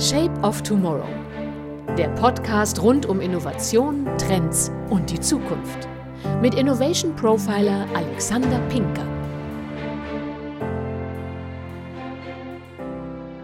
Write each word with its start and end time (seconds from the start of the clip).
Shape 0.00 0.32
of 0.42 0.62
Tomorrow. 0.62 1.04
Der 1.98 2.08
Podcast 2.14 2.80
rund 2.80 3.04
um 3.04 3.20
Innovation, 3.20 4.08
Trends 4.16 4.72
und 4.88 5.10
die 5.10 5.20
Zukunft. 5.20 5.88
Mit 6.40 6.54
Innovation 6.54 7.14
Profiler 7.14 7.86
Alexander 7.92 8.58
Pinker. 8.70 9.04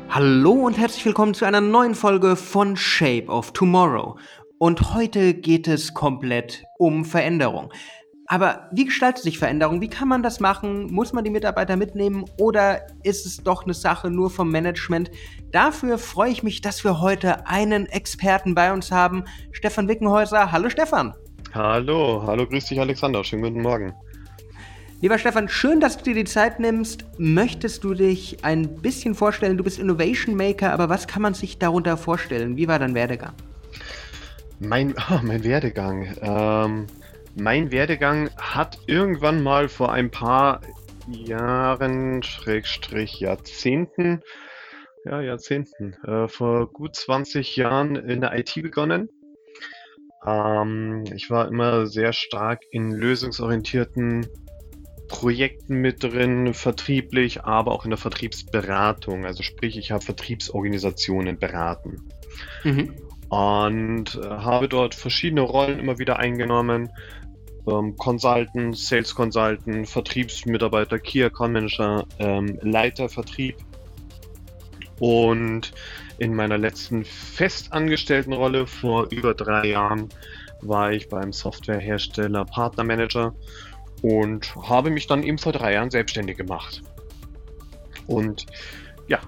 Hallo 0.09 0.53
und 0.53 0.79
herzlich 0.79 1.05
willkommen 1.05 1.35
zu 1.35 1.45
einer 1.45 1.61
neuen 1.61 1.95
Folge 1.95 2.37
von 2.37 2.75
Shape 2.75 3.27
of 3.27 3.53
Tomorrow. 3.53 4.17
Und 4.57 4.95
heute 4.95 5.35
geht 5.35 5.69
es 5.69 5.93
komplett 5.93 6.65
um 6.79 7.05
Veränderung. 7.05 7.71
Aber 8.29 8.69
wie 8.73 8.87
gestaltet 8.87 9.23
sich 9.23 9.39
Veränderung? 9.39 9.81
Wie 9.81 9.89
kann 9.89 10.09
man 10.09 10.23
das 10.23 10.41
machen? 10.41 10.93
Muss 10.93 11.13
man 11.13 11.23
die 11.23 11.31
Mitarbeiter 11.31 11.77
mitnehmen 11.77 12.25
oder 12.39 12.87
ist 13.05 13.25
es 13.25 13.37
doch 13.37 13.65
eine 13.65 13.75
Sache 13.75 14.11
nur 14.11 14.31
vom 14.31 14.51
Management? 14.51 15.11
Dafür 15.53 15.99
freue 15.99 16.31
ich 16.31 16.43
mich, 16.43 16.61
dass 16.61 16.85
wir 16.85 17.01
heute 17.01 17.47
einen 17.47 17.87
Experten 17.87 18.55
bei 18.55 18.73
uns 18.73 18.91
haben, 18.91 19.25
Stefan 19.53 19.89
Wickenhäuser. 19.89 20.53
Hallo 20.53 20.69
Stefan. 20.71 21.15
Hallo, 21.55 22.23
hallo, 22.27 22.47
grüß 22.47 22.67
dich 22.67 22.81
Alexander. 22.81 23.25
Schönen 23.25 23.43
guten 23.43 23.63
Morgen. 23.63 23.95
Lieber 25.01 25.19
Stefan, 25.19 25.49
schön, 25.49 25.79
dass 25.81 25.99
du 25.99 26.05
dir 26.05 26.15
die 26.15 26.25
Zeit 26.25 26.59
nimmst. 26.59 27.05
Möchtest 27.19 27.85
du 27.85 27.95
dich 27.95 28.45
ein 28.45 28.77
bisschen 28.81 29.15
vorstellen? 29.15 29.57
Du 29.57 29.65
bist 29.65 29.79
Innovation 29.79 30.37
Maker, 30.37 30.73
aber 30.73 30.89
was 30.89 31.07
kann 31.07 31.23
man 31.23 31.35
sich 31.35 31.59
darunter 31.59 31.97
vorstellen? 31.97 32.57
Wie 32.57 32.67
war 32.67 32.79
dein 32.79 32.95
Werdegang? 32.95 33.35
Mein, 34.59 34.95
oh, 35.11 35.21
mein 35.23 35.45
Werdegang. 35.45 36.17
Ähm, 36.23 36.87
mein 37.35 37.71
Werdegang 37.71 38.31
hat 38.39 38.79
irgendwann 38.87 39.43
mal 39.43 39.69
vor 39.69 39.93
ein 39.93 40.11
paar 40.11 40.63
Jahren, 41.09 42.23
Schrägstrich 42.23 43.21
Jahrzehnten, 43.21 44.23
ja, 45.07 45.21
Jahrzehnten, 45.21 45.95
äh, 46.05 46.29
vor 46.29 46.71
gut 46.73 46.97
20 46.97 47.57
Jahren 47.57 47.97
in 47.97 48.21
der 48.21 48.37
IT 48.37 48.55
begonnen. 48.61 49.09
Ähm, 50.27 51.05
ich 51.15 51.31
war 51.31 51.49
immer 51.49 51.87
sehr 51.87 52.13
stark 52.13 52.63
in 52.71 52.91
lösungsorientierten 52.91 54.27
Projekten 55.09 55.77
mit 55.77 56.03
drin, 56.03 56.53
vertrieblich, 56.53 57.45
aber 57.45 57.71
auch 57.73 57.85
in 57.85 57.91
der 57.91 57.99
Vertriebsberatung. 57.99 59.25
Also 59.25 59.45
sprich, 59.45 59.79
ich 59.79 59.93
habe 59.93 60.05
Vertriebsorganisationen 60.05 61.39
beraten. 61.39 62.09
Mhm. 62.65 62.95
Und 63.29 64.17
äh, 64.17 64.29
habe 64.29 64.69
dort 64.69 64.95
verschiedene 64.95 65.43
Rollen 65.43 65.79
immer 65.79 65.99
wieder 65.99 66.19
eingenommen, 66.19 66.91
ähm, 67.69 67.97
Consultant, 67.97 68.77
Sales 68.77 69.15
Consultant, 69.15 69.89
Vertriebsmitarbeiter, 69.89 70.99
Key 70.99 71.25
Account 71.25 71.53
Manager, 71.53 72.05
ähm, 72.19 72.59
Leiter 72.63 73.09
Vertrieb. 73.09 73.57
Und 74.99 75.73
in 76.19 76.35
meiner 76.35 76.59
letzten 76.59 77.05
festangestellten 77.05 78.33
Rolle 78.33 78.67
vor 78.67 79.09
über 79.11 79.35
drei 79.35 79.69
Jahren 79.69 80.09
war 80.63 80.93
ich 80.93 81.09
beim 81.09 81.33
Softwarehersteller 81.33 82.45
Partnermanager 82.47 83.35
und 84.03 84.55
habe 84.57 84.91
mich 84.91 85.07
dann 85.07 85.23
eben 85.23 85.39
vor 85.39 85.53
drei 85.53 85.75
Jahren 85.75 85.91
selbstständig 85.91 86.37
gemacht. 86.37 86.83
Und 88.07 88.47
ja. 89.09 89.21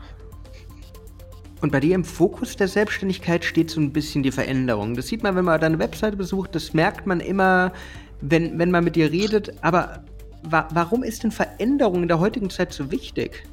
Und 1.60 1.72
bei 1.72 1.80
dir 1.80 1.94
im 1.94 2.04
Fokus 2.04 2.56
der 2.56 2.68
Selbstständigkeit 2.68 3.44
steht 3.44 3.70
so 3.70 3.80
ein 3.80 3.92
bisschen 3.92 4.22
die 4.22 4.30
Veränderung. 4.30 4.94
Das 4.94 5.08
sieht 5.08 5.22
man, 5.22 5.34
wenn 5.36 5.44
man 5.44 5.60
deine 5.60 5.78
Webseite 5.78 6.16
besucht, 6.16 6.54
das 6.54 6.72
merkt 6.72 7.06
man 7.06 7.20
immer, 7.20 7.72
wenn, 8.20 8.58
wenn 8.58 8.70
man 8.70 8.84
mit 8.84 8.96
dir 8.96 9.10
redet, 9.10 9.52
aber 9.62 10.04
wa 10.42 10.68
warum 10.72 11.02
ist 11.02 11.24
denn 11.24 11.32
Veränderung 11.32 12.02
in 12.02 12.08
der 12.08 12.20
heutigen 12.20 12.48
Zeit 12.48 12.72
so 12.72 12.90
wichtig? 12.90 13.44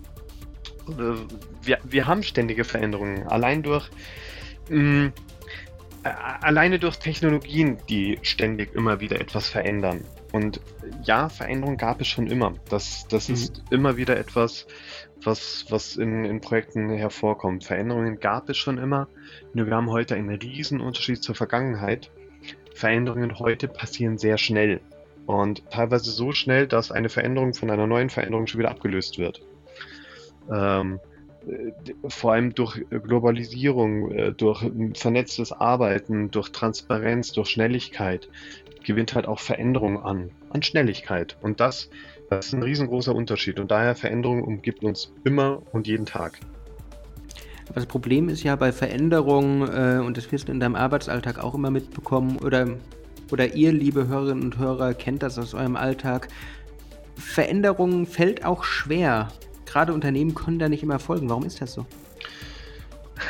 Äh, 0.90 1.16
wir, 1.64 1.80
wir 1.84 2.08
haben 2.08 2.24
ständige 2.24 2.64
Veränderungen. 2.64 3.28
Allein 3.28 3.64
durch 3.64 3.90
mh, 4.70 5.08
mm, 5.08 5.14
alleine 6.06 6.80
durch 6.80 6.98
Technologien, 6.98 7.78
die 7.90 8.20
ständig 8.22 8.76
immer 8.76 9.00
wieder 9.00 9.20
etwas 9.20 9.50
verändern. 9.50 10.04
Und 10.32 10.60
ja, 11.04 11.30
Veränderungen 11.30 11.78
gab 11.78 12.02
es 12.02 12.08
schon 12.08 12.28
immer. 12.28 12.54
Das, 12.70 13.08
das 13.08 13.30
mhm. 13.30 13.36
ist 13.36 13.64
immer 13.72 13.98
wieder 13.98 14.18
etwas, 14.18 14.68
was, 15.24 15.66
was 15.70 15.96
in, 15.96 16.26
in 16.26 16.42
Projekten 16.42 16.90
hervorkommt. 16.90 17.64
Veränderungen 17.64 18.20
gab 18.20 18.50
es 18.50 18.58
schon 18.58 18.78
immer, 18.78 19.08
nur 19.54 19.66
wir 19.66 19.76
haben 19.76 19.90
heute 19.90 20.16
einen 20.16 20.30
riesen 20.30 20.82
Unterschied 20.82 21.24
zur 21.24 21.36
Vergangenheit. 21.36 22.12
Veränderungen 22.74 23.40
heute 23.40 23.68
passieren 23.68 24.18
sehr 24.18 24.38
schnell. 24.38 24.82
Und 25.26 25.68
teilweise 25.72 26.12
so 26.12 26.34
schnell, 26.34 26.68
dass 26.68 26.92
eine 26.92 27.10
Veränderung 27.10 27.54
von 27.56 27.72
einer 27.72 27.88
neuen 27.88 28.12
Veränderung 28.12 28.46
schon 28.46 28.60
wieder 28.60 28.70
abgelöst 28.70 29.18
wird. 29.18 29.42
Ähm, 30.52 31.00
äh, 31.48 31.72
vor 32.08 32.34
allem 32.34 32.54
durch 32.54 32.84
Globalisierung, 32.90 34.12
äh, 34.12 34.32
durch 34.32 34.66
vernetztes 34.94 35.52
Arbeiten, 35.52 36.32
durch 36.32 36.52
Transparenz, 36.52 37.32
durch 37.32 37.50
Schnelligkeit 37.50 38.30
gewinnt 38.84 39.16
halt 39.16 39.28
auch 39.28 39.40
Veränderung 39.40 40.04
an, 40.04 40.32
an 40.52 40.64
Schnelligkeit. 40.64 41.38
Und 41.42 41.60
das, 41.60 41.90
das 42.30 42.48
ist 42.48 42.54
ein 42.54 42.64
riesengroßer 42.64 43.14
Unterschied. 43.14 43.60
Und 43.60 43.72
daher 43.72 43.96
Veränderung 43.96 44.44
umgibt 44.44 44.84
uns 44.84 45.12
immer 45.24 45.62
und 45.72 45.88
jeden 45.88 46.06
Tag. 46.06 46.40
Aber 47.68 47.76
das 47.76 47.88
Problem 47.88 48.30
ist 48.30 48.44
ja 48.44 48.56
bei 48.56 48.72
Veränderungen, 48.72 49.62
äh, 49.64 50.06
und 50.06 50.18
das 50.18 50.32
wirst 50.32 50.48
du 50.48 50.52
in 50.52 50.60
deinem 50.60 50.76
Arbeitsalltag 50.76 51.44
auch 51.44 51.56
immer 51.56 51.72
mitbekommen, 51.72 52.38
oder, 52.38 52.68
oder 53.32 53.56
ihr, 53.56 53.72
liebe 53.72 54.08
Hörerinnen 54.08 54.44
und 54.44 54.58
Hörer, 54.60 54.94
kennt 54.94 55.24
das 55.24 55.40
aus 55.40 55.54
eurem 55.54 55.76
Alltag. 55.76 56.28
Veränderungen 57.16 58.06
fällt 58.06 58.46
auch 58.46 58.64
schwer. 58.64 59.30
Gerade 59.66 59.94
Unternehmen 59.94 60.36
können 60.36 60.60
da 60.60 60.70
nicht 60.70 60.84
immer 60.84 61.00
folgen. 61.00 61.30
Warum 61.30 61.46
ist 61.46 61.62
das 61.62 61.74
so? 61.74 61.86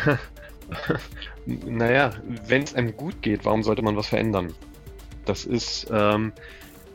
naja, 1.46 2.12
wenn 2.47 2.63
es 2.63 2.75
einem 2.75 2.96
gut 2.96 3.22
geht, 3.22 3.46
warum 3.46 3.63
sollte 3.63 3.81
man 3.81 3.96
was 3.96 4.07
verändern? 4.07 4.53
Das 5.25 5.45
ist, 5.45 5.88
ähm, 5.91 6.34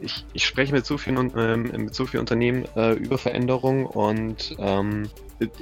ich, 0.01 0.25
ich 0.33 0.45
spreche 0.45 0.73
mit 0.73 0.87
so 0.87 0.99
vielen, 0.99 1.33
ähm, 1.37 1.85
mit 1.85 1.95
so 1.95 2.07
vielen 2.07 2.21
Unternehmen 2.21 2.65
äh, 2.77 2.93
über 2.93 3.19
Veränderungen 3.19 3.87
und 3.87 4.57
ähm, 4.59 5.09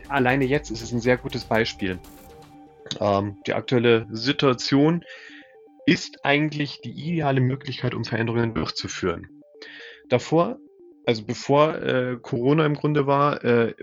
alleine 0.09 0.45
jetzt 0.45 0.71
ist 0.71 0.83
es 0.83 0.93
ein 0.93 1.01
sehr 1.01 1.17
gutes 1.17 1.45
Beispiel. 1.45 1.99
Ähm, 3.01 3.37
die 3.47 3.55
aktuelle 3.55 4.07
Situation 4.11 5.05
ist 5.87 6.25
eigentlich 6.25 6.81
die 6.83 6.91
ideale 6.91 7.41
Möglichkeit, 7.41 7.95
um 7.95 8.05
Veränderungen 8.05 8.55
durchzuführen. 8.55 9.43
Davor, 10.09 10.59
also 11.09 11.25
bevor 11.25 11.75
äh, 11.77 12.19
Corona 12.21 12.67
im 12.67 12.75
Grunde 12.75 13.07
war, 13.07 13.43
äh, 13.43 13.75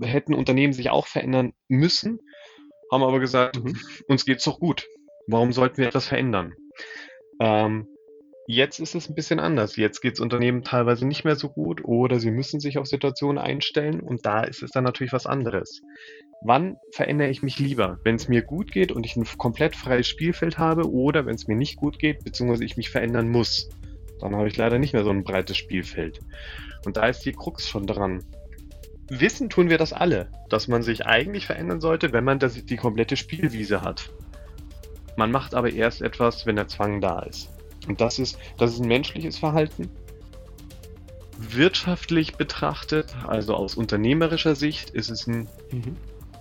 hätten 0.00 0.32
Unternehmen 0.32 0.72
sich 0.72 0.88
auch 0.90 1.08
verändern 1.08 1.54
müssen, 1.66 2.20
haben 2.92 3.02
aber 3.02 3.18
gesagt, 3.18 3.58
mhm. 3.58 3.76
uns 4.06 4.24
geht's 4.24 4.44
doch 4.44 4.60
gut. 4.60 4.86
Warum 5.26 5.52
sollten 5.52 5.78
wir 5.78 5.88
etwas 5.88 6.06
verändern? 6.06 6.54
Ähm, 7.40 7.88
Jetzt 8.46 8.80
ist 8.80 8.96
es 8.96 9.08
ein 9.08 9.14
bisschen 9.14 9.38
anders. 9.38 9.76
Jetzt 9.76 10.00
geht 10.00 10.14
es 10.14 10.20
Unternehmen 10.20 10.64
teilweise 10.64 11.06
nicht 11.06 11.24
mehr 11.24 11.36
so 11.36 11.48
gut 11.48 11.84
oder 11.84 12.18
sie 12.18 12.32
müssen 12.32 12.58
sich 12.58 12.78
auf 12.78 12.86
Situationen 12.86 13.38
einstellen 13.38 14.00
und 14.00 14.26
da 14.26 14.42
ist 14.42 14.64
es 14.64 14.72
dann 14.72 14.82
natürlich 14.82 15.12
was 15.12 15.26
anderes. 15.26 15.82
Wann 16.42 16.76
verändere 16.92 17.28
ich 17.28 17.42
mich 17.42 17.60
lieber? 17.60 18.00
Wenn 18.02 18.16
es 18.16 18.28
mir 18.28 18.42
gut 18.42 18.72
geht 18.72 18.90
und 18.90 19.06
ich 19.06 19.14
ein 19.14 19.24
komplett 19.38 19.76
freies 19.76 20.08
Spielfeld 20.08 20.58
habe 20.58 20.90
oder 20.90 21.26
wenn 21.26 21.36
es 21.36 21.46
mir 21.46 21.54
nicht 21.54 21.76
gut 21.76 22.00
geht, 22.00 22.24
beziehungsweise 22.24 22.64
ich 22.64 22.76
mich 22.76 22.90
verändern 22.90 23.28
muss. 23.28 23.68
Dann 24.20 24.36
habe 24.36 24.48
ich 24.48 24.56
leider 24.56 24.78
nicht 24.78 24.92
mehr 24.92 25.04
so 25.04 25.10
ein 25.10 25.24
breites 25.24 25.56
Spielfeld. 25.56 26.20
Und 26.84 26.96
da 26.96 27.06
ist 27.06 27.20
die 27.20 27.32
Krux 27.32 27.68
schon 27.68 27.86
dran. 27.86 28.24
Wissen 29.08 29.50
tun 29.50 29.68
wir 29.68 29.78
das 29.78 29.92
alle, 29.92 30.30
dass 30.48 30.68
man 30.68 30.82
sich 30.82 31.04
eigentlich 31.06 31.46
verändern 31.46 31.80
sollte, 31.80 32.12
wenn 32.12 32.24
man 32.24 32.38
das, 32.38 32.64
die 32.64 32.76
komplette 32.76 33.16
Spielwiese 33.16 33.82
hat. 33.82 34.10
Man 35.16 35.32
macht 35.32 35.54
aber 35.54 35.72
erst 35.72 36.00
etwas, 36.00 36.46
wenn 36.46 36.56
der 36.56 36.68
Zwang 36.68 37.00
da 37.00 37.20
ist. 37.20 37.50
Und 37.88 38.00
das 38.00 38.18
ist, 38.18 38.38
das 38.56 38.72
ist 38.72 38.80
ein 38.80 38.88
menschliches 38.88 39.38
Verhalten. 39.38 39.90
Wirtschaftlich 41.38 42.36
betrachtet, 42.36 43.14
also 43.26 43.54
aus 43.54 43.74
unternehmerischer 43.74 44.54
Sicht, 44.54 44.90
ist 44.90 45.10
es 45.10 45.26
ein 45.26 45.48
mhm. 45.72 45.96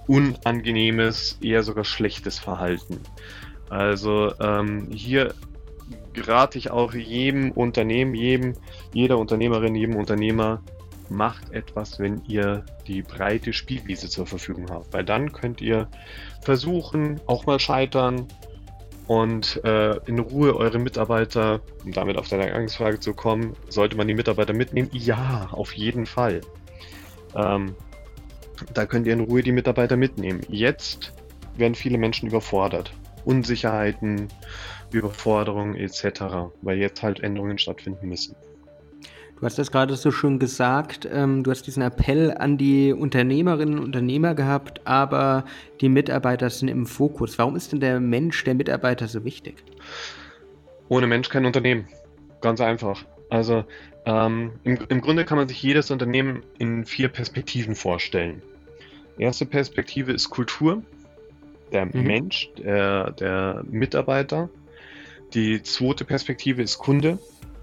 unangenehmes, 0.07 1.39
eher 1.41 1.63
sogar 1.63 1.85
schlechtes 1.85 2.38
Verhalten. 2.38 3.00
Also 3.69 4.33
ähm, 4.39 4.89
hier 4.92 5.33
rate 6.27 6.57
ich 6.57 6.71
auch 6.71 6.94
jedem 6.94 7.51
Unternehmen, 7.51 8.13
jedem, 8.13 8.54
jeder 8.94 9.18
Unternehmerin, 9.18 9.75
jedem 9.75 9.95
Unternehmer, 9.95 10.62
macht 11.10 11.51
etwas, 11.51 12.00
wenn 12.00 12.21
ihr 12.27 12.66
die 12.88 13.01
breite 13.01 13.54
Spielwiese 13.54 14.10
zur 14.10 14.27
Verfügung 14.27 14.69
habt. 14.69 14.94
Weil 14.94 15.04
dann 15.04 15.31
könnt 15.31 15.60
ihr 15.62 15.88
versuchen, 16.42 17.19
auch 17.25 17.45
mal 17.45 17.60
scheitern, 17.60 18.27
und 19.10 19.60
äh, 19.63 19.95
in 20.06 20.19
Ruhe 20.19 20.56
eure 20.56 20.77
Mitarbeiter, 20.77 21.62
um 21.83 21.92
damit 21.92 22.16
auf 22.16 22.27
deine 22.27 22.54
Angstfrage 22.54 23.00
zu 23.00 23.16
kommen, 23.16 23.56
sollte 23.68 23.98
man 23.98 24.07
die 24.07 24.13
Mitarbeiter 24.13 24.54
mitnehmen? 24.54 24.88
Ja, 24.94 25.50
auf 25.51 25.74
jeden 25.74 26.06
Fall. 26.06 26.42
Ähm, 27.36 27.75
da 28.75 28.86
könnt 28.86 29.07
ihr 29.07 29.13
in 29.13 29.21
Ruhe 29.21 29.42
die 29.42 29.51
Mitarbeiter 29.51 29.98
mitnehmen. 29.98 30.42
Jetzt 30.48 31.12
werden 31.57 31.74
viele 31.74 31.98
Menschen 31.98 32.27
überfordert. 32.27 32.94
Unsicherheiten, 33.25 34.27
Überforderungen 34.91 35.75
etc., 35.75 36.51
weil 36.62 36.77
jetzt 36.77 37.03
halt 37.03 37.21
Änderungen 37.21 37.57
stattfinden 37.57 38.07
müssen. 38.07 38.36
Du 39.39 39.45
hast 39.45 39.57
das 39.57 39.71
gerade 39.71 39.95
so 39.95 40.12
schön 40.12 40.38
gesagt. 40.38 41.07
Ähm, 41.09 41.44
du 41.44 41.51
hast 41.51 41.63
diesen 41.63 41.81
Appell 41.81 42.36
an 42.38 42.57
die 42.57 42.91
Unternehmerinnen 42.91 43.80
und 43.80 43.86
Unternehmer 43.86 44.36
gehabt, 44.36 44.81
aber 44.86 45.45
die 45.80 45.88
Mitarbeiter 45.88 46.50
sind 46.50 46.68
im 46.68 46.86
Fokus. 46.86 47.38
Warum 47.38 47.56
ist 47.56 47.71
denn 47.71 47.80
der 47.80 48.01
Mensch, 48.01 48.44
der 48.44 48.56
Mitarbeiter 48.56 49.07
so 49.07 49.24
wichtig? 49.24 49.63
Ohne 50.89 51.07
Mensch 51.07 51.30
kein 51.30 51.45
Unternehmen. 51.45 51.88
Ganz 52.42 52.59
einfach. 52.59 53.06
Also 53.30 53.63
ähm, 54.06 54.51
im, 54.63 54.77
im 54.89 55.01
Grunde 55.01 55.24
kann 55.24 55.38
man 55.38 55.47
sich 55.47 55.62
jedes 55.63 55.89
Unternehmen 55.89 56.44
in 56.57 56.85
vier 56.85 57.07
Perspektiven 57.07 57.75
vorstellen. 57.75 58.42
Erste 59.18 59.45
Perspektive 59.45 60.12
ist 60.12 60.30
Kultur, 60.30 60.81
der 61.71 61.85
mhm. 61.85 62.03
Mensch, 62.03 62.50
der, 62.57 63.12
der 63.12 63.63
Mitarbeiter. 63.69 64.50
Die 65.34 65.62
zweite 65.62 66.06
Perspektive 66.06 66.64
ist 66.64 66.80
Kunde, 66.80 67.20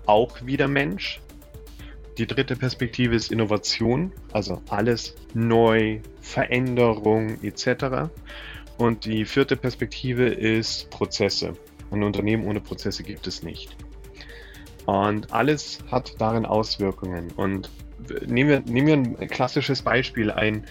auch 0.07 0.45
wieder 0.47 0.69
Mensch. 0.69 1.21
Die 2.17 2.27
dritte 2.27 2.55
Perspektive 2.55 3.15
ist 3.15 3.33
Innovation, 3.33 4.13
also 4.33 4.63
alles 4.71 5.15
neu, 5.35 6.01
Veränderung 6.21 7.43
etc. 7.43 8.09
Und 8.79 9.05
die 9.05 9.25
vierte 9.25 9.57
Perspektive 9.57 10.27
ist 10.27 10.91
Prozesse. 10.91 11.55
Ein 11.91 12.05
Unternehmen 12.05 12.47
ohne 12.47 12.61
Prozesse 12.61 13.03
gibt 13.03 13.27
es 13.27 13.43
nicht. 13.43 13.77
Und 14.87 15.33
alles 15.33 15.81
hat 15.91 16.15
darin 16.21 16.47
Auswirkungen. 16.47 17.33
Und 17.37 17.71
nehmen 18.27 18.49
wir, 18.49 18.61
nehmen 18.61 18.87
wir 18.87 19.21
ein 19.21 19.29
klassisches 19.29 19.83
Beispiel. 19.83 20.31
Ein 20.31 20.65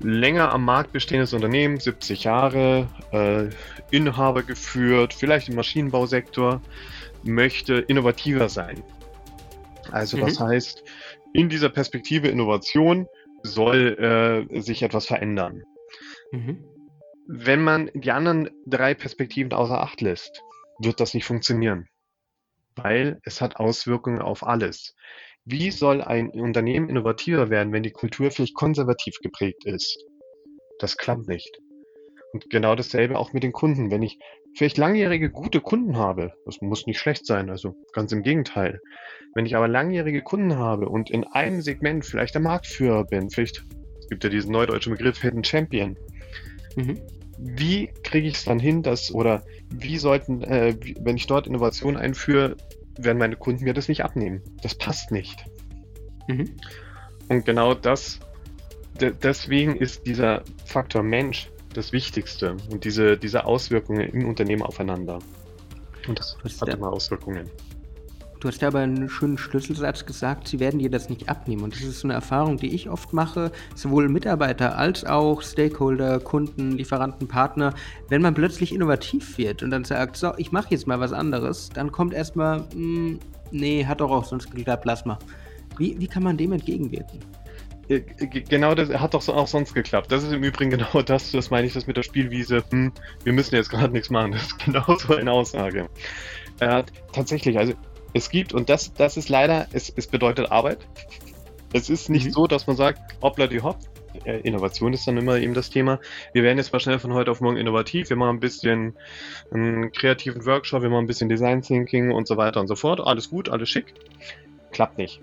länger 0.00 0.52
am 0.52 0.64
Markt 0.64 0.92
bestehendes 0.92 1.32
Unternehmen, 1.32 1.78
70 1.78 2.24
Jahre, 2.24 2.88
äh, 3.12 3.48
Inhaber 3.94 4.42
geführt, 4.42 5.14
vielleicht 5.14 5.48
im 5.48 5.56
Maschinenbausektor, 5.56 6.60
möchte 7.24 7.74
innovativer 7.74 8.48
sein. 8.48 8.82
Also 9.90 10.16
mhm. 10.16 10.20
das 10.22 10.40
heißt, 10.40 10.84
in 11.32 11.48
dieser 11.48 11.68
Perspektive 11.68 12.28
Innovation 12.28 13.06
soll 13.42 14.48
äh, 14.50 14.60
sich 14.60 14.82
etwas 14.82 15.06
verändern. 15.06 15.62
Mhm. 16.32 16.64
Wenn 17.26 17.62
man 17.62 17.90
die 17.94 18.10
anderen 18.10 18.50
drei 18.66 18.94
Perspektiven 18.94 19.52
außer 19.52 19.80
Acht 19.80 20.00
lässt, 20.00 20.42
wird 20.78 21.00
das 21.00 21.14
nicht 21.14 21.24
funktionieren, 21.24 21.88
weil 22.76 23.20
es 23.24 23.40
hat 23.40 23.56
Auswirkungen 23.56 24.20
auf 24.20 24.46
alles. 24.46 24.94
Wie 25.50 25.70
soll 25.70 26.02
ein 26.02 26.28
Unternehmen 26.28 26.90
innovativer 26.90 27.48
werden, 27.48 27.72
wenn 27.72 27.82
die 27.82 27.90
Kultur 27.90 28.30
vielleicht 28.30 28.54
konservativ 28.54 29.18
geprägt 29.22 29.64
ist? 29.64 30.04
Das 30.78 30.98
klappt 30.98 31.26
nicht. 31.26 31.58
Und 32.34 32.50
genau 32.50 32.74
dasselbe 32.74 33.18
auch 33.18 33.32
mit 33.32 33.42
den 33.42 33.52
Kunden. 33.52 33.90
Wenn 33.90 34.02
ich 34.02 34.18
vielleicht 34.54 34.76
langjährige 34.76 35.30
gute 35.30 35.62
Kunden 35.62 35.96
habe, 35.96 36.34
das 36.44 36.60
muss 36.60 36.86
nicht 36.86 36.98
schlecht 36.98 37.24
sein, 37.24 37.48
also 37.48 37.74
ganz 37.94 38.12
im 38.12 38.22
Gegenteil. 38.22 38.78
Wenn 39.34 39.46
ich 39.46 39.56
aber 39.56 39.68
langjährige 39.68 40.20
Kunden 40.20 40.56
habe 40.56 40.90
und 40.90 41.08
in 41.08 41.24
einem 41.24 41.62
Segment 41.62 42.04
vielleicht 42.04 42.34
der 42.34 42.42
Marktführer 42.42 43.04
bin, 43.04 43.30
vielleicht 43.30 43.64
es 44.00 44.08
gibt 44.10 44.24
ja 44.24 44.30
diesen 44.30 44.52
neudeutschen 44.52 44.92
Begriff 44.92 45.20
Hidden 45.22 45.44
Champion. 45.44 45.96
Mhm. 46.76 47.00
Wie 47.38 47.90
kriege 48.02 48.28
ich 48.28 48.34
es 48.34 48.44
dann 48.44 48.58
hin, 48.58 48.82
dass, 48.82 49.14
oder 49.14 49.44
wie 49.72 49.96
sollten, 49.96 50.42
äh, 50.42 50.76
wenn 51.00 51.16
ich 51.16 51.26
dort 51.26 51.46
Innovation 51.46 51.96
einführe, 51.96 52.56
werden 52.98 53.18
meine 53.18 53.36
Kunden 53.36 53.64
mir 53.64 53.74
das 53.74 53.88
nicht 53.88 54.04
abnehmen. 54.04 54.42
Das 54.62 54.74
passt 54.74 55.10
nicht. 55.10 55.44
Mhm. 56.26 56.56
Und 57.28 57.44
genau 57.44 57.74
das, 57.74 58.20
deswegen 59.00 59.76
ist 59.76 60.06
dieser 60.06 60.42
Faktor 60.64 61.02
Mensch 61.02 61.50
das 61.74 61.92
Wichtigste 61.92 62.56
und 62.70 62.84
diese, 62.84 63.16
diese 63.16 63.44
Auswirkungen 63.44 64.00
im 64.00 64.28
Unternehmen 64.28 64.62
aufeinander. 64.62 65.18
Und 66.06 66.18
das 66.18 66.36
hat 66.60 66.68
immer 66.68 66.92
Auswirkungen. 66.92 67.50
Du 68.40 68.46
hast 68.46 68.62
ja 68.62 68.68
aber 68.68 68.80
einen 68.80 69.08
schönen 69.08 69.36
Schlüsselsatz 69.36 70.06
gesagt, 70.06 70.46
sie 70.46 70.60
werden 70.60 70.78
dir 70.78 70.90
das 70.90 71.08
nicht 71.08 71.28
abnehmen. 71.28 71.64
Und 71.64 71.74
das 71.74 71.82
ist 71.82 72.00
so 72.00 72.06
eine 72.06 72.14
Erfahrung, 72.14 72.56
die 72.56 72.72
ich 72.72 72.88
oft 72.88 73.12
mache, 73.12 73.50
sowohl 73.74 74.08
Mitarbeiter 74.08 74.78
als 74.78 75.04
auch 75.04 75.42
Stakeholder, 75.42 76.20
Kunden, 76.20 76.72
Lieferanten, 76.72 77.26
Partner. 77.26 77.74
Wenn 78.08 78.22
man 78.22 78.34
plötzlich 78.34 78.72
innovativ 78.72 79.38
wird 79.38 79.62
und 79.64 79.70
dann 79.70 79.84
sagt, 79.84 80.16
so, 80.16 80.32
ich 80.36 80.52
mache 80.52 80.68
jetzt 80.70 80.86
mal 80.86 81.00
was 81.00 81.12
anderes, 81.12 81.68
dann 81.70 81.90
kommt 81.90 82.14
erstmal, 82.14 82.64
hm, 82.72 83.18
nee, 83.50 83.84
hat 83.84 84.00
doch 84.00 84.10
auch 84.10 84.24
sonst 84.24 84.50
geklappt, 84.52 84.84
lass 84.84 85.04
mal. 85.04 85.18
Wie, 85.76 85.98
wie 85.98 86.06
kann 86.06 86.22
man 86.22 86.36
dem 86.36 86.52
entgegenwirken? 86.52 87.18
Äh, 87.88 88.00
genau 88.00 88.74
das 88.74 88.90
hat 88.90 89.14
doch 89.14 89.26
auch 89.28 89.48
sonst 89.48 89.74
geklappt. 89.74 90.12
Das 90.12 90.22
ist 90.22 90.32
im 90.32 90.44
Übrigen 90.44 90.70
genau 90.78 91.02
das, 91.02 91.32
das 91.32 91.50
meine 91.50 91.66
ich 91.66 91.72
das 91.72 91.88
mit 91.88 91.96
der 91.96 92.02
Spielwiese. 92.02 92.62
Hm, 92.70 92.92
wir 93.24 93.32
müssen 93.32 93.56
jetzt 93.56 93.70
gerade 93.70 93.92
nichts 93.92 94.10
machen. 94.10 94.32
Das 94.32 94.42
ist 94.42 94.58
genau 94.64 94.96
so 94.96 95.16
eine 95.16 95.32
Aussage. 95.32 95.88
Äh, 96.60 96.82
tatsächlich, 97.12 97.56
also 97.58 97.72
es 98.14 98.30
gibt, 98.30 98.52
und 98.52 98.68
das, 98.68 98.92
das 98.94 99.16
ist 99.16 99.28
leider, 99.28 99.66
es, 99.72 99.92
es 99.94 100.06
bedeutet 100.06 100.50
Arbeit. 100.50 100.78
Es 101.72 101.90
ist 101.90 102.08
nicht 102.08 102.26
mhm. 102.26 102.32
so, 102.32 102.46
dass 102.46 102.66
man 102.66 102.76
sagt, 102.76 103.00
hoppla 103.22 103.46
die 103.46 103.62
hopp. 103.62 103.78
Äh, 104.24 104.40
Innovation 104.40 104.92
ist 104.94 105.06
dann 105.06 105.18
immer 105.18 105.36
eben 105.36 105.54
das 105.54 105.70
Thema. 105.70 106.00
Wir 106.32 106.42
werden 106.42 106.58
jetzt 106.58 106.72
mal 106.72 106.80
schnell 106.80 106.98
von 106.98 107.12
heute 107.12 107.30
auf 107.30 107.40
morgen 107.40 107.58
innovativ. 107.58 108.08
Wir 108.08 108.16
machen 108.16 108.36
ein 108.36 108.40
bisschen 108.40 108.96
einen 109.52 109.92
kreativen 109.92 110.46
Workshop, 110.46 110.82
wir 110.82 110.88
machen 110.88 111.04
ein 111.04 111.06
bisschen 111.06 111.28
Design 111.28 111.62
Thinking 111.62 112.10
und 112.10 112.26
so 112.26 112.36
weiter 112.36 112.60
und 112.60 112.68
so 112.68 112.74
fort. 112.74 113.00
Alles 113.00 113.28
gut, 113.30 113.48
alles 113.48 113.68
schick. 113.68 113.94
Klappt 114.70 114.98
nicht 114.98 115.20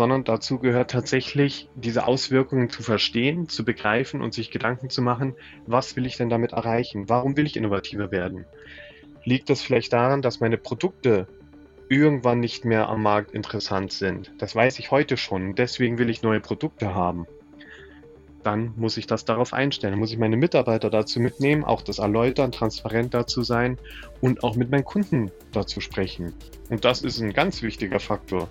sondern 0.00 0.24
dazu 0.24 0.58
gehört 0.58 0.92
tatsächlich, 0.92 1.68
diese 1.74 2.06
Auswirkungen 2.06 2.70
zu 2.70 2.82
verstehen, 2.82 3.50
zu 3.50 3.66
begreifen 3.66 4.22
und 4.22 4.32
sich 4.32 4.50
Gedanken 4.50 4.88
zu 4.88 5.02
machen, 5.02 5.34
was 5.66 5.94
will 5.94 6.06
ich 6.06 6.16
denn 6.16 6.30
damit 6.30 6.52
erreichen? 6.52 7.10
Warum 7.10 7.36
will 7.36 7.44
ich 7.44 7.54
innovativer 7.54 8.10
werden? 8.10 8.46
Liegt 9.24 9.50
das 9.50 9.60
vielleicht 9.60 9.92
daran, 9.92 10.22
dass 10.22 10.40
meine 10.40 10.56
Produkte 10.56 11.28
irgendwann 11.90 12.40
nicht 12.40 12.64
mehr 12.64 12.88
am 12.88 13.02
Markt 13.02 13.32
interessant 13.32 13.92
sind? 13.92 14.32
Das 14.38 14.54
weiß 14.54 14.78
ich 14.78 14.90
heute 14.90 15.18
schon, 15.18 15.54
deswegen 15.54 15.98
will 15.98 16.08
ich 16.08 16.22
neue 16.22 16.40
Produkte 16.40 16.94
haben 16.94 17.26
dann 18.42 18.72
muss 18.76 18.96
ich 18.96 19.06
das 19.06 19.24
darauf 19.24 19.52
einstellen. 19.52 19.98
Muss 19.98 20.12
ich 20.12 20.18
meine 20.18 20.36
Mitarbeiter 20.36 20.90
dazu 20.90 21.20
mitnehmen, 21.20 21.64
auch 21.64 21.82
das 21.82 21.98
erläutern, 21.98 22.52
transparent 22.52 23.14
dazu 23.14 23.42
sein 23.42 23.78
und 24.20 24.42
auch 24.42 24.56
mit 24.56 24.70
meinen 24.70 24.84
Kunden 24.84 25.30
dazu 25.52 25.80
sprechen. 25.80 26.34
Und 26.68 26.84
das 26.84 27.02
ist 27.02 27.20
ein 27.20 27.32
ganz 27.32 27.62
wichtiger 27.62 28.00
Faktor. 28.00 28.48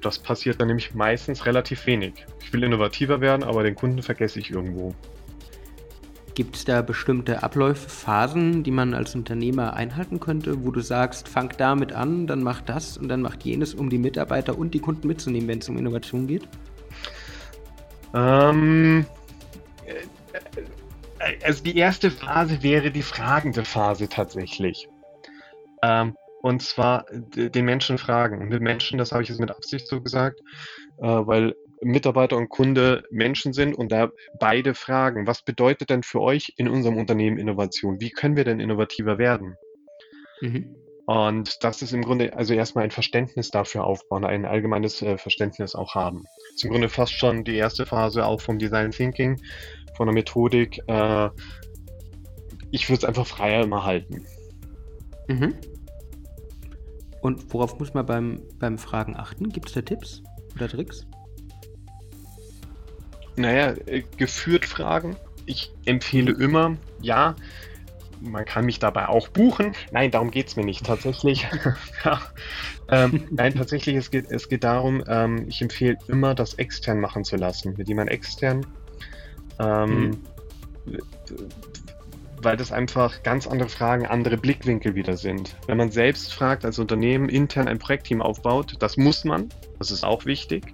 Das 0.00 0.18
passiert 0.18 0.60
dann 0.60 0.68
nämlich 0.68 0.94
meistens 0.94 1.46
relativ 1.46 1.86
wenig. 1.86 2.26
Ich 2.40 2.52
will 2.52 2.62
innovativer 2.62 3.20
werden, 3.20 3.42
aber 3.42 3.62
den 3.62 3.74
Kunden 3.74 4.02
vergesse 4.02 4.38
ich 4.38 4.50
irgendwo. 4.50 4.94
Gibt 6.34 6.56
es 6.56 6.64
da 6.64 6.82
bestimmte 6.82 7.42
Abläufe, 7.42 7.88
Phasen, 7.88 8.62
die 8.62 8.70
man 8.70 8.94
als 8.94 9.14
Unternehmer 9.14 9.74
einhalten 9.74 10.20
könnte, 10.20 10.64
wo 10.64 10.70
du 10.70 10.80
sagst, 10.80 11.28
fang 11.28 11.52
damit 11.58 11.92
an, 11.92 12.26
dann 12.26 12.42
mach 12.42 12.60
das 12.60 12.96
und 12.96 13.08
dann 13.08 13.20
macht 13.20 13.44
jenes, 13.44 13.74
um 13.74 13.90
die 13.90 13.98
Mitarbeiter 13.98 14.56
und 14.56 14.72
die 14.72 14.80
Kunden 14.80 15.08
mitzunehmen, 15.08 15.48
wenn 15.48 15.58
es 15.58 15.68
um 15.68 15.76
Innovation 15.76 16.26
geht? 16.26 16.48
Ähm, 18.14 19.04
also 21.44 21.62
die 21.62 21.76
erste 21.76 22.10
Phase 22.10 22.62
wäre 22.62 22.90
die 22.90 23.02
fragende 23.02 23.64
Phase 23.64 24.08
tatsächlich. 24.08 24.88
Ähm, 25.82 26.16
und 26.42 26.62
zwar 26.62 27.04
den 27.10 27.64
Menschen 27.64 27.98
fragen. 27.98 28.48
Mit 28.48 28.62
Menschen, 28.62 28.98
das 28.98 29.12
habe 29.12 29.22
ich 29.22 29.28
jetzt 29.28 29.40
mit 29.40 29.50
Absicht 29.50 29.86
so 29.86 30.00
gesagt, 30.00 30.40
äh, 30.98 31.06
weil 31.06 31.54
Mitarbeiter 31.82 32.36
und 32.36 32.48
Kunde 32.48 33.04
Menschen 33.10 33.52
sind 33.52 33.74
und 33.74 33.92
da 33.92 34.10
beide 34.38 34.74
fragen, 34.74 35.26
was 35.26 35.42
bedeutet 35.42 35.90
denn 35.90 36.02
für 36.02 36.20
euch 36.20 36.52
in 36.56 36.68
unserem 36.68 36.96
Unternehmen 36.96 37.38
Innovation? 37.38 38.00
Wie 38.00 38.10
können 38.10 38.36
wir 38.36 38.44
denn 38.44 38.60
innovativer 38.60 39.18
werden? 39.18 39.56
Mhm. 40.40 40.76
Und 41.06 41.64
das 41.64 41.82
ist 41.82 41.92
im 41.92 42.02
Grunde 42.02 42.36
also 42.36 42.54
erstmal 42.54 42.84
ein 42.84 42.90
Verständnis 42.90 43.50
dafür 43.50 43.84
aufbauen, 43.84 44.24
ein 44.24 44.44
allgemeines 44.44 45.02
äh, 45.02 45.18
Verständnis 45.18 45.74
auch 45.74 45.94
haben. 45.94 46.22
Das 46.22 46.56
ist 46.56 46.64
im 46.64 46.70
Grunde 46.70 46.88
fast 46.88 47.14
schon 47.14 47.42
die 47.42 47.56
erste 47.56 47.84
Phase 47.84 48.24
auch 48.24 48.40
vom 48.40 48.58
Design 48.58 48.92
Thinking, 48.92 49.40
von 49.96 50.06
der 50.06 50.14
Methodik. 50.14 50.80
Äh, 50.86 51.30
ich 52.70 52.88
würde 52.88 52.98
es 52.98 53.04
einfach 53.04 53.26
freier 53.26 53.64
immer 53.64 53.84
halten. 53.84 54.24
Mhm. 55.26 55.54
Und 57.22 57.52
worauf 57.52 57.78
muss 57.78 57.92
man 57.92 58.06
beim, 58.06 58.42
beim 58.58 58.78
Fragen 58.78 59.16
achten? 59.16 59.48
Gibt 59.48 59.68
es 59.68 59.74
da 59.74 59.82
Tipps 59.82 60.22
oder 60.54 60.68
Tricks? 60.68 61.06
Naja, 63.40 63.74
äh, 63.86 64.02
geführt 64.16 64.64
fragen. 64.64 65.16
Ich 65.46 65.72
empfehle 65.84 66.34
mhm. 66.34 66.40
immer, 66.40 66.76
ja, 67.00 67.34
man 68.20 68.44
kann 68.44 68.66
mich 68.66 68.78
dabei 68.78 69.08
auch 69.08 69.28
buchen. 69.28 69.72
Nein, 69.92 70.10
darum 70.10 70.30
geht 70.30 70.48
es 70.48 70.56
mir 70.56 70.64
nicht 70.64 70.84
tatsächlich. 70.84 71.48
ja. 72.04 72.20
ähm, 72.88 73.26
nein, 73.30 73.54
tatsächlich, 73.54 73.96
es 73.96 74.10
geht, 74.10 74.30
es 74.30 74.48
geht 74.48 74.64
darum, 74.64 75.02
ähm, 75.08 75.46
ich 75.48 75.62
empfehle 75.62 75.96
immer, 76.08 76.34
das 76.34 76.54
extern 76.54 77.00
machen 77.00 77.24
zu 77.24 77.36
lassen. 77.36 77.74
Mit 77.76 77.88
jemand 77.88 78.10
extern 78.10 78.66
ähm, 79.60 80.10
mhm. 80.86 80.98
Weil 82.42 82.56
das 82.56 82.72
einfach 82.72 83.22
ganz 83.22 83.46
andere 83.46 83.68
Fragen, 83.68 84.06
andere 84.06 84.38
Blickwinkel 84.38 84.94
wieder 84.94 85.16
sind. 85.16 85.56
Wenn 85.66 85.76
man 85.76 85.90
selbst 85.90 86.32
fragt, 86.32 86.64
als 86.64 86.78
Unternehmen 86.78 87.28
intern 87.28 87.68
ein 87.68 87.78
Projektteam 87.78 88.22
aufbaut, 88.22 88.76
das 88.78 88.96
muss 88.96 89.24
man, 89.24 89.50
das 89.78 89.90
ist 89.90 90.04
auch 90.04 90.24
wichtig. 90.24 90.72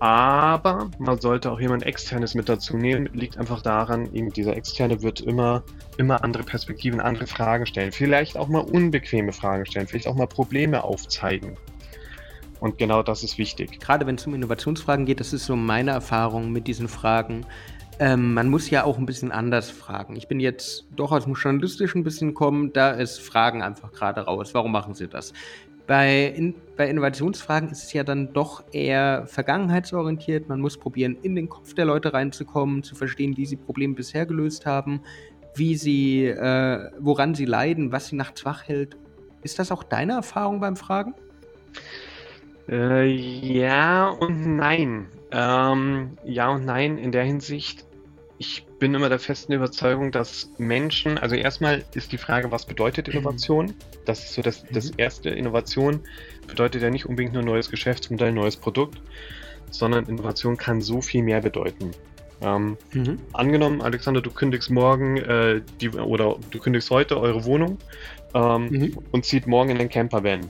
Aber 0.00 0.90
man 0.98 1.20
sollte 1.20 1.52
auch 1.52 1.60
jemand 1.60 1.84
externes 1.84 2.34
mit 2.34 2.48
dazu 2.48 2.76
nehmen. 2.76 3.10
Liegt 3.12 3.36
einfach 3.36 3.60
daran, 3.60 4.12
eben 4.14 4.32
dieser 4.32 4.56
externe 4.56 5.02
wird 5.02 5.20
immer, 5.20 5.62
immer 5.98 6.24
andere 6.24 6.42
Perspektiven, 6.42 7.00
andere 7.00 7.26
Fragen 7.26 7.66
stellen. 7.66 7.92
Vielleicht 7.92 8.38
auch 8.38 8.48
mal 8.48 8.60
unbequeme 8.60 9.32
Fragen 9.32 9.66
stellen, 9.66 9.86
vielleicht 9.86 10.08
auch 10.08 10.16
mal 10.16 10.26
Probleme 10.26 10.82
aufzeigen. 10.82 11.58
Und 12.60 12.78
genau 12.78 13.02
das 13.02 13.22
ist 13.22 13.36
wichtig. 13.36 13.78
Gerade 13.78 14.06
wenn 14.06 14.14
es 14.14 14.26
um 14.26 14.34
Innovationsfragen 14.34 15.04
geht, 15.04 15.20
das 15.20 15.34
ist 15.34 15.44
so 15.44 15.54
meine 15.54 15.90
Erfahrung 15.90 16.50
mit 16.50 16.66
diesen 16.66 16.88
Fragen. 16.88 17.44
Ähm, 17.98 18.32
man 18.32 18.48
muss 18.48 18.70
ja 18.70 18.84
auch 18.84 18.96
ein 18.96 19.04
bisschen 19.04 19.32
anders 19.32 19.70
fragen. 19.70 20.16
Ich 20.16 20.28
bin 20.28 20.40
jetzt 20.40 20.86
doch 20.96 21.12
aus 21.12 21.24
dem 21.24 21.34
Journalistischen 21.34 22.00
ein 22.00 22.04
bisschen 22.04 22.32
kommen, 22.32 22.72
da 22.72 22.92
ist 22.92 23.20
Fragen 23.20 23.62
einfach 23.62 23.92
gerade 23.92 24.22
raus. 24.22 24.54
Warum 24.54 24.72
machen 24.72 24.94
Sie 24.94 25.08
das? 25.08 25.34
Bei, 25.90 26.26
in, 26.26 26.54
bei 26.76 26.88
Innovationsfragen 26.88 27.68
ist 27.70 27.82
es 27.82 27.92
ja 27.92 28.04
dann 28.04 28.32
doch 28.32 28.62
eher 28.70 29.26
vergangenheitsorientiert. 29.26 30.48
Man 30.48 30.60
muss 30.60 30.78
probieren, 30.78 31.16
in 31.22 31.34
den 31.34 31.48
Kopf 31.48 31.74
der 31.74 31.84
Leute 31.84 32.12
reinzukommen, 32.12 32.84
zu 32.84 32.94
verstehen, 32.94 33.36
wie 33.36 33.44
sie 33.44 33.56
Probleme 33.56 33.94
bisher 33.94 34.24
gelöst 34.24 34.66
haben, 34.66 35.00
wie 35.56 35.74
sie, 35.74 36.26
äh, 36.26 36.90
woran 37.00 37.34
sie 37.34 37.44
leiden, 37.44 37.90
was 37.90 38.06
sie 38.06 38.14
nachts 38.14 38.44
wach 38.44 38.68
hält. 38.68 38.96
Ist 39.42 39.58
das 39.58 39.72
auch 39.72 39.82
deine 39.82 40.12
Erfahrung 40.12 40.60
beim 40.60 40.76
Fragen? 40.76 41.12
Äh, 42.68 43.06
ja 43.06 44.10
und 44.10 44.54
nein. 44.54 45.08
Ähm, 45.32 46.16
ja 46.22 46.50
und 46.50 46.66
nein 46.66 46.98
in 46.98 47.10
der 47.10 47.24
Hinsicht. 47.24 47.84
Ich 48.40 48.64
bin 48.78 48.94
immer 48.94 49.10
der 49.10 49.18
festen 49.18 49.52
Überzeugung, 49.52 50.12
dass 50.12 50.50
Menschen, 50.56 51.18
also 51.18 51.36
erstmal 51.36 51.84
ist 51.92 52.10
die 52.10 52.16
Frage, 52.16 52.50
was 52.50 52.64
bedeutet. 52.64 53.06
Innovation? 53.14 53.74
Das 54.06 54.24
ist 54.24 54.32
so 54.32 54.40
das, 54.40 54.64
das 54.72 54.92
mhm. 54.92 54.94
erste. 54.96 55.28
Innovation 55.28 56.00
bedeutet 56.46 56.80
ja 56.80 56.88
nicht 56.88 57.04
unbedingt 57.04 57.34
nur 57.34 57.42
neues 57.42 57.68
Geschäftsmodell, 57.68 58.32
neues 58.32 58.56
Produkt, 58.56 58.98
sondern 59.70 60.06
Innovation 60.06 60.56
kann 60.56 60.80
so 60.80 61.02
viel 61.02 61.22
mehr 61.22 61.42
bedeuten. 61.42 61.90
Ähm, 62.40 62.78
mhm. 62.94 63.18
Angenommen, 63.34 63.82
Alexander, 63.82 64.22
du 64.22 64.30
kündigst 64.30 64.70
morgen 64.70 65.18
äh, 65.18 65.60
die, 65.82 65.90
oder 65.90 66.38
du 66.50 66.58
kündigst 66.60 66.90
heute 66.90 67.20
eure 67.20 67.44
Wohnung 67.44 67.76
ähm, 68.32 68.68
mhm. 68.70 68.98
und 69.12 69.26
zieht 69.26 69.46
morgen 69.46 69.68
in 69.68 69.76
den 69.76 69.90
Campervan. 69.90 70.48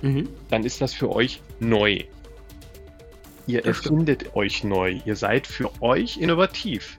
Mhm. 0.00 0.28
Dann 0.50 0.64
ist 0.64 0.80
das 0.80 0.92
für 0.92 1.08
euch 1.12 1.40
neu. 1.60 2.02
Ihr 3.46 3.62
das 3.62 3.76
erfindet 3.76 4.34
euch 4.34 4.64
neu. 4.64 4.98
Ihr 5.04 5.14
seid 5.14 5.46
für 5.46 5.70
euch 5.80 6.16
innovativ. 6.16 6.98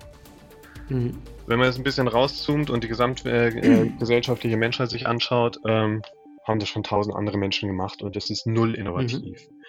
Mhm. 0.93 1.17
Wenn 1.47 1.59
man 1.59 1.67
jetzt 1.67 1.77
ein 1.77 1.83
bisschen 1.83 2.07
rauszoomt 2.07 2.69
und 2.69 2.83
die 2.83 2.87
gesamtgesellschaftliche 2.87 4.53
äh, 4.53 4.57
äh 4.57 4.59
Menschheit 4.59 4.89
sich 4.89 5.07
anschaut, 5.07 5.59
ähm, 5.67 6.01
haben 6.47 6.59
das 6.59 6.69
schon 6.69 6.83
tausend 6.83 7.15
andere 7.15 7.37
Menschen 7.37 7.67
gemacht 7.67 8.01
und 8.01 8.15
es 8.15 8.29
ist 8.29 8.45
null 8.45 8.75
innovativ. 8.75 9.49
Mhm. 9.49 9.63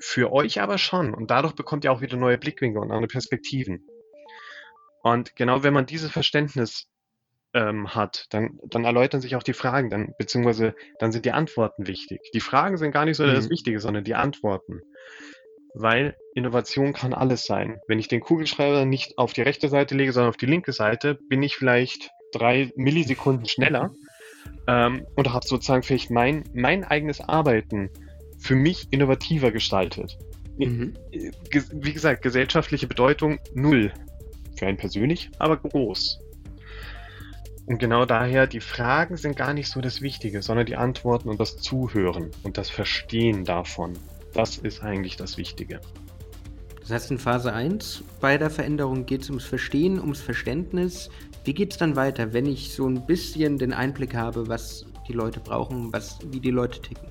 Für 0.00 0.32
euch 0.32 0.60
aber 0.60 0.78
schon. 0.78 1.14
Und 1.14 1.30
dadurch 1.30 1.54
bekommt 1.54 1.84
ihr 1.84 1.92
auch 1.92 2.00
wieder 2.00 2.16
neue 2.16 2.38
Blickwinkel 2.38 2.80
und 2.80 2.90
andere 2.90 3.08
Perspektiven. 3.08 3.86
Und 5.02 5.36
genau 5.36 5.62
wenn 5.62 5.74
man 5.74 5.86
dieses 5.86 6.10
Verständnis 6.10 6.88
ähm, 7.54 7.94
hat, 7.94 8.26
dann, 8.30 8.58
dann 8.64 8.84
erläutern 8.84 9.20
sich 9.20 9.36
auch 9.36 9.42
die 9.42 9.52
Fragen, 9.52 9.88
dann, 9.88 10.14
beziehungsweise 10.18 10.74
dann 10.98 11.12
sind 11.12 11.24
die 11.24 11.32
Antworten 11.32 11.86
wichtig. 11.86 12.20
Die 12.34 12.40
Fragen 12.40 12.76
sind 12.76 12.92
gar 12.92 13.04
nicht 13.04 13.16
so 13.16 13.24
mhm. 13.24 13.34
das 13.34 13.50
Wichtige, 13.50 13.80
sondern 13.80 14.04
die 14.04 14.14
Antworten. 14.14 14.82
Weil 15.78 16.16
Innovation 16.34 16.94
kann 16.94 17.12
alles 17.12 17.44
sein. 17.44 17.80
Wenn 17.86 17.98
ich 17.98 18.08
den 18.08 18.20
Kugelschreiber 18.20 18.86
nicht 18.86 19.18
auf 19.18 19.34
die 19.34 19.42
rechte 19.42 19.68
Seite 19.68 19.94
lege, 19.94 20.10
sondern 20.12 20.30
auf 20.30 20.38
die 20.38 20.46
linke 20.46 20.72
Seite, 20.72 21.18
bin 21.28 21.42
ich 21.42 21.56
vielleicht 21.56 22.10
drei 22.32 22.72
Millisekunden 22.76 23.46
schneller 23.46 23.92
ähm, 24.66 25.06
und 25.16 25.32
habe 25.34 25.46
sozusagen 25.46 25.82
vielleicht 25.82 26.10
mein, 26.10 26.44
mein 26.54 26.82
eigenes 26.82 27.20
Arbeiten 27.20 27.90
für 28.38 28.56
mich 28.56 28.88
innovativer 28.90 29.50
gestaltet. 29.50 30.16
Mhm. 30.56 30.94
Wie 31.10 31.92
gesagt, 31.92 32.22
gesellschaftliche 32.22 32.86
Bedeutung 32.86 33.38
null. 33.52 33.92
Für 34.56 34.66
einen 34.66 34.78
persönlich, 34.78 35.30
aber 35.38 35.58
groß. 35.58 36.20
Und 37.66 37.78
genau 37.78 38.06
daher, 38.06 38.46
die 38.46 38.60
Fragen 38.60 39.18
sind 39.18 39.36
gar 39.36 39.52
nicht 39.52 39.68
so 39.68 39.82
das 39.82 40.00
Wichtige, 40.00 40.40
sondern 40.40 40.64
die 40.64 40.76
Antworten 40.76 41.28
und 41.28 41.38
das 41.38 41.58
Zuhören 41.58 42.30
und 42.44 42.56
das 42.56 42.70
Verstehen 42.70 43.44
davon. 43.44 43.98
Das 44.36 44.58
ist 44.58 44.82
eigentlich 44.82 45.16
das 45.16 45.38
Wichtige. 45.38 45.80
Das 46.80 46.90
heißt, 46.90 47.10
in 47.10 47.18
Phase 47.18 47.54
1 47.54 48.04
bei 48.20 48.36
der 48.36 48.50
Veränderung 48.50 49.06
geht 49.06 49.22
es 49.22 49.30
ums 49.30 49.44
Verstehen, 49.44 49.98
ums 49.98 50.20
Verständnis. 50.20 51.08
Wie 51.44 51.54
geht 51.54 51.72
es 51.72 51.78
dann 51.78 51.96
weiter, 51.96 52.34
wenn 52.34 52.44
ich 52.44 52.74
so 52.74 52.86
ein 52.86 53.06
bisschen 53.06 53.56
den 53.56 53.72
Einblick 53.72 54.14
habe, 54.14 54.46
was 54.46 54.84
die 55.08 55.14
Leute 55.14 55.40
brauchen, 55.40 55.90
was, 55.92 56.18
wie 56.30 56.38
die 56.38 56.50
Leute 56.50 56.82
ticken? 56.82 57.08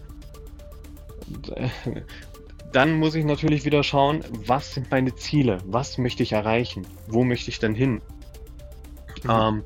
Dann 2.72 2.94
muss 2.94 3.16
ich 3.16 3.26
natürlich 3.26 3.66
wieder 3.66 3.82
schauen, 3.82 4.24
was 4.46 4.76
sind 4.76 4.92
meine 4.92 5.16
Ziele? 5.16 5.58
Was 5.66 5.98
möchte 5.98 6.22
ich 6.22 6.34
erreichen? 6.34 6.86
Wo 7.08 7.24
möchte 7.24 7.50
ich 7.50 7.58
denn 7.58 7.74
hin? 7.74 8.02
Mhm. 9.24 9.30
Ähm, 9.30 9.64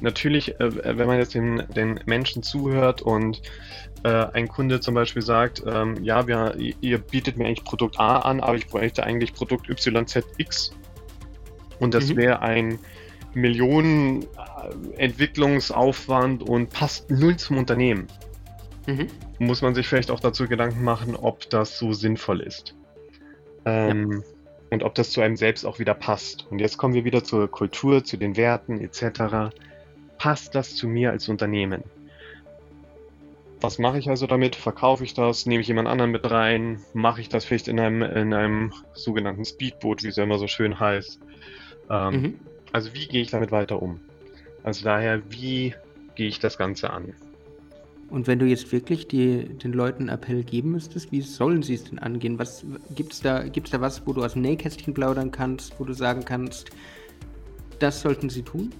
natürlich, 0.00 0.58
äh, 0.60 0.96
wenn 0.98 1.06
man 1.06 1.18
jetzt 1.18 1.34
den, 1.34 1.64
den 1.76 2.00
Menschen 2.06 2.42
zuhört 2.42 3.02
und 3.02 3.42
äh, 4.04 4.26
ein 4.32 4.48
Kunde 4.48 4.80
zum 4.80 4.94
Beispiel 4.94 5.22
sagt, 5.22 5.62
ähm, 5.66 6.02
ja, 6.02 6.26
wir, 6.26 6.56
ihr 6.56 6.98
bietet 6.98 7.36
mir 7.36 7.46
eigentlich 7.46 7.64
Produkt 7.64 7.98
A 8.00 8.18
an, 8.18 8.40
aber 8.40 8.56
ich 8.56 8.66
bräuchte 8.66 9.04
eigentlich 9.04 9.34
Produkt 9.34 9.68
YZX 9.68 10.72
und 11.78 11.94
das 11.94 12.08
mhm. 12.08 12.16
wäre 12.16 12.40
ein 12.40 12.78
Millionen 13.34 14.26
Entwicklungsaufwand 14.96 16.42
und 16.42 16.70
passt 16.70 17.10
null 17.10 17.36
zum 17.36 17.58
Unternehmen 17.58 18.06
mhm. 18.86 19.08
muss 19.38 19.62
man 19.62 19.74
sich 19.74 19.86
vielleicht 19.86 20.10
auch 20.10 20.20
dazu 20.20 20.46
Gedanken 20.46 20.82
machen, 20.84 21.16
ob 21.16 21.48
das 21.50 21.78
so 21.78 21.92
sinnvoll 21.92 22.40
ist. 22.40 22.74
Ähm, 23.64 24.12
ja. 24.12 24.18
Und 24.70 24.82
ob 24.82 24.94
das 24.94 25.10
zu 25.10 25.20
einem 25.20 25.36
selbst 25.36 25.66
auch 25.66 25.78
wieder 25.78 25.94
passt. 25.94 26.46
Und 26.50 26.58
jetzt 26.58 26.78
kommen 26.78 26.94
wir 26.94 27.04
wieder 27.04 27.22
zur 27.22 27.50
Kultur, 27.50 28.04
zu 28.04 28.16
den 28.16 28.36
Werten 28.36 28.80
etc. 28.80 29.54
Passt 30.16 30.54
das 30.54 30.74
zu 30.74 30.88
mir 30.88 31.10
als 31.10 31.28
Unternehmen? 31.28 31.84
Was 33.62 33.78
mache 33.78 33.98
ich 33.98 34.08
also 34.08 34.26
damit? 34.26 34.56
Verkaufe 34.56 35.04
ich 35.04 35.14
das? 35.14 35.46
Nehme 35.46 35.60
ich 35.60 35.68
jemand 35.68 35.86
anderen 35.86 36.10
mit 36.10 36.28
rein? 36.28 36.80
Mache 36.94 37.20
ich 37.20 37.28
das 37.28 37.44
vielleicht 37.44 37.68
in 37.68 37.78
einem, 37.78 38.02
in 38.02 38.34
einem 38.34 38.72
sogenannten 38.92 39.44
Speedboot, 39.44 40.02
wie 40.02 40.08
es 40.08 40.16
ja 40.16 40.24
immer 40.24 40.38
so 40.38 40.48
schön 40.48 40.80
heißt? 40.80 41.20
Ähm, 41.88 42.12
mhm. 42.12 42.40
Also 42.72 42.92
wie 42.92 43.06
gehe 43.06 43.22
ich 43.22 43.30
damit 43.30 43.52
weiter 43.52 43.80
um? 43.80 44.00
Also 44.64 44.84
daher, 44.84 45.22
wie 45.30 45.74
gehe 46.16 46.26
ich 46.26 46.40
das 46.40 46.58
Ganze 46.58 46.90
an? 46.90 47.14
Und 48.10 48.26
wenn 48.26 48.40
du 48.40 48.46
jetzt 48.46 48.72
wirklich 48.72 49.06
die, 49.06 49.44
den 49.44 49.72
Leuten 49.72 50.08
Appell 50.08 50.42
geben 50.42 50.72
müsstest, 50.72 51.12
wie 51.12 51.20
sollen 51.20 51.62
sie 51.62 51.74
es 51.74 51.84
denn 51.84 52.00
angehen? 52.00 52.40
Was 52.40 52.66
gibt's 52.94 53.20
da, 53.20 53.44
gibt's 53.44 53.70
da 53.70 53.80
was, 53.80 54.06
wo 54.06 54.12
du 54.12 54.24
aus 54.24 54.32
dem 54.32 54.42
Nähkästchen 54.42 54.92
plaudern 54.92 55.30
kannst, 55.30 55.78
wo 55.78 55.84
du 55.84 55.92
sagen 55.92 56.24
kannst, 56.24 56.70
das 57.78 58.02
sollten 58.02 58.28
sie 58.28 58.42
tun? 58.42 58.72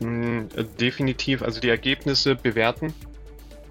Mm, 0.00 0.42
definitiv, 0.80 1.42
also 1.42 1.60
die 1.60 1.68
Ergebnisse 1.68 2.34
bewerten, 2.34 2.94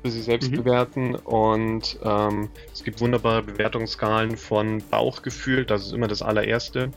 für 0.02 0.10
sie 0.10 0.22
selbst 0.22 0.52
mhm. 0.52 0.58
bewerten 0.58 1.16
und 1.16 2.00
ähm, 2.04 2.50
es 2.74 2.84
gibt 2.84 3.02
wunderbare 3.02 3.44
Bewertungsskalen 3.44 4.36
von 4.36 4.82
Bauchgefühl, 4.90 5.66
das 5.66 5.86
ist 5.86 5.94
immer 5.94 6.08
das 6.08 6.22
allererste. 6.22 6.92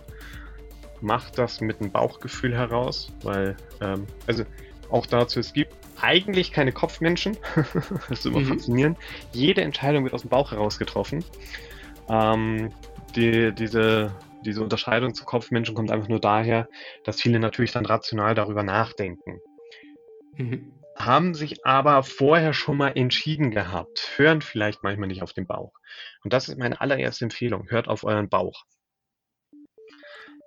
Macht 1.00 1.36
das 1.38 1.60
mit 1.60 1.80
einem 1.80 1.90
Bauchgefühl 1.90 2.56
heraus, 2.56 3.12
weil, 3.22 3.56
ähm, 3.82 4.06
also 4.26 4.44
auch 4.90 5.06
dazu, 5.06 5.40
es 5.40 5.52
gibt 5.52 5.74
eigentlich 6.00 6.52
keine 6.52 6.72
Kopfmenschen. 6.72 7.36
das 8.08 8.20
ist 8.20 8.26
immer 8.26 8.40
mhm. 8.40 8.46
faszinierend. 8.46 8.98
Jede 9.32 9.62
Entscheidung 9.62 10.04
wird 10.04 10.14
aus 10.14 10.22
dem 10.22 10.30
Bauch 10.30 10.50
heraus 10.52 10.78
getroffen. 10.78 11.24
Ähm, 12.08 12.70
die, 13.16 13.52
diese, 13.52 14.12
diese 14.44 14.62
Unterscheidung 14.62 15.14
zu 15.14 15.24
Kopfmenschen 15.24 15.74
kommt 15.74 15.90
einfach 15.90 16.08
nur 16.08 16.20
daher, 16.20 16.68
dass 17.04 17.20
viele 17.20 17.38
natürlich 17.38 17.72
dann 17.72 17.86
rational 17.86 18.34
darüber 18.34 18.62
nachdenken. 18.62 19.40
Mhm. 20.36 20.72
Haben 20.96 21.34
sich 21.34 21.66
aber 21.66 22.02
vorher 22.02 22.52
schon 22.52 22.76
mal 22.76 22.92
entschieden 22.94 23.50
gehabt, 23.50 24.12
hören 24.16 24.42
vielleicht 24.42 24.82
manchmal 24.82 25.08
nicht 25.08 25.22
auf 25.22 25.32
den 25.32 25.46
Bauch. 25.46 25.72
Und 26.22 26.32
das 26.32 26.48
ist 26.48 26.58
meine 26.58 26.80
allererste 26.80 27.24
Empfehlung. 27.24 27.68
Hört 27.68 27.88
auf 27.88 28.04
euren 28.04 28.28
Bauch. 28.28 28.64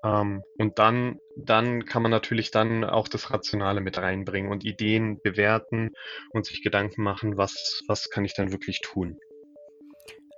Ähm, 0.03 0.43
und 0.57 0.79
dann, 0.79 1.19
dann 1.35 1.85
kann 1.85 2.01
man 2.01 2.11
natürlich 2.11 2.51
dann 2.51 2.83
auch 2.83 3.07
das 3.07 3.31
Rationale 3.31 3.81
mit 3.81 3.97
reinbringen 3.97 4.51
und 4.51 4.63
Ideen 4.63 5.19
bewerten 5.21 5.91
und 6.31 6.45
sich 6.45 6.63
Gedanken 6.63 7.03
machen, 7.03 7.37
was, 7.37 7.83
was 7.87 8.09
kann 8.09 8.25
ich 8.25 8.33
dann 8.33 8.51
wirklich 8.51 8.81
tun. 8.81 9.17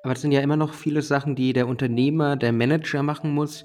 Aber 0.02 0.14
das 0.14 0.22
sind 0.22 0.32
ja 0.32 0.42
immer 0.42 0.56
noch 0.56 0.74
viele 0.74 1.02
Sachen, 1.02 1.36
die 1.36 1.52
der 1.52 1.68
Unternehmer, 1.68 2.38
der 2.38 2.54
Manager 2.54 3.04
machen 3.04 3.32
muss. 3.32 3.64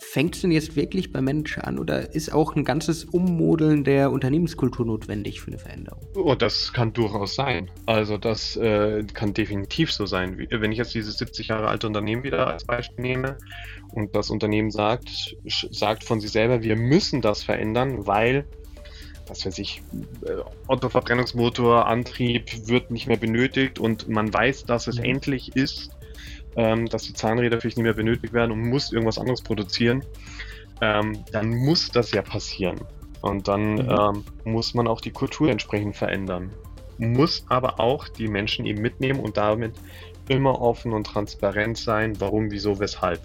Fängt 0.00 0.36
es 0.36 0.42
denn 0.42 0.52
jetzt 0.52 0.76
wirklich 0.76 1.12
beim 1.12 1.24
Manager 1.24 1.66
an 1.66 1.78
oder 1.78 2.14
ist 2.14 2.32
auch 2.32 2.54
ein 2.54 2.64
ganzes 2.64 3.04
Ummodeln 3.04 3.82
der 3.82 4.12
Unternehmenskultur 4.12 4.86
notwendig 4.86 5.40
für 5.40 5.48
eine 5.48 5.58
Veränderung? 5.58 6.06
Oh, 6.14 6.34
das 6.34 6.72
kann 6.72 6.92
durchaus 6.92 7.34
sein. 7.34 7.70
Also 7.86 8.16
das 8.16 8.56
äh, 8.56 9.02
kann 9.12 9.34
definitiv 9.34 9.92
so 9.92 10.06
sein. 10.06 10.46
Wenn 10.50 10.70
ich 10.70 10.78
jetzt 10.78 10.94
dieses 10.94 11.18
70 11.18 11.48
Jahre 11.48 11.68
alte 11.68 11.86
Unternehmen 11.88 12.22
wieder 12.22 12.46
als 12.46 12.64
Beispiel 12.64 13.02
nehme 13.02 13.38
und 13.92 14.14
das 14.14 14.30
Unternehmen 14.30 14.70
sagt, 14.70 15.36
sagt 15.44 16.04
von 16.04 16.20
sich 16.20 16.30
selber, 16.30 16.62
wir 16.62 16.76
müssen 16.76 17.20
das 17.20 17.42
verändern, 17.42 18.06
weil 18.06 18.46
was 19.28 19.44
weiß 19.44 19.58
ich, 19.58 19.82
äh, 20.26 20.36
Autoverbrennungsmotor, 20.68 21.86
Antrieb 21.86 22.66
wird 22.66 22.90
nicht 22.90 23.06
mehr 23.06 23.16
benötigt 23.16 23.78
und 23.78 24.08
man 24.08 24.32
weiß, 24.32 24.64
dass 24.64 24.86
es 24.86 24.96
mhm. 24.98 25.04
endlich 25.04 25.54
ist, 25.54 25.90
ähm, 26.56 26.86
dass 26.86 27.04
die 27.04 27.12
Zahnräder 27.12 27.60
vielleicht 27.60 27.76
nicht 27.76 27.84
mehr 27.84 27.94
benötigt 27.94 28.32
werden 28.32 28.52
und 28.52 28.68
muss 28.68 28.92
irgendwas 28.92 29.18
anderes 29.18 29.42
produzieren, 29.42 30.04
ähm, 30.80 31.24
dann 31.32 31.54
muss 31.54 31.90
das 31.90 32.12
ja 32.12 32.22
passieren. 32.22 32.80
Und 33.20 33.48
dann 33.48 33.74
mhm. 33.74 33.90
ähm, 33.90 34.24
muss 34.44 34.74
man 34.74 34.86
auch 34.86 35.00
die 35.00 35.10
Kultur 35.10 35.50
entsprechend 35.50 35.96
verändern. 35.96 36.52
Muss 36.98 37.44
aber 37.48 37.80
auch 37.80 38.08
die 38.08 38.28
Menschen 38.28 38.66
eben 38.66 38.82
mitnehmen 38.82 39.20
und 39.20 39.36
damit 39.36 39.74
immer 40.28 40.60
offen 40.60 40.92
und 40.92 41.06
transparent 41.06 41.78
sein, 41.78 42.20
warum, 42.20 42.50
wieso, 42.50 42.78
weshalb. 42.80 43.20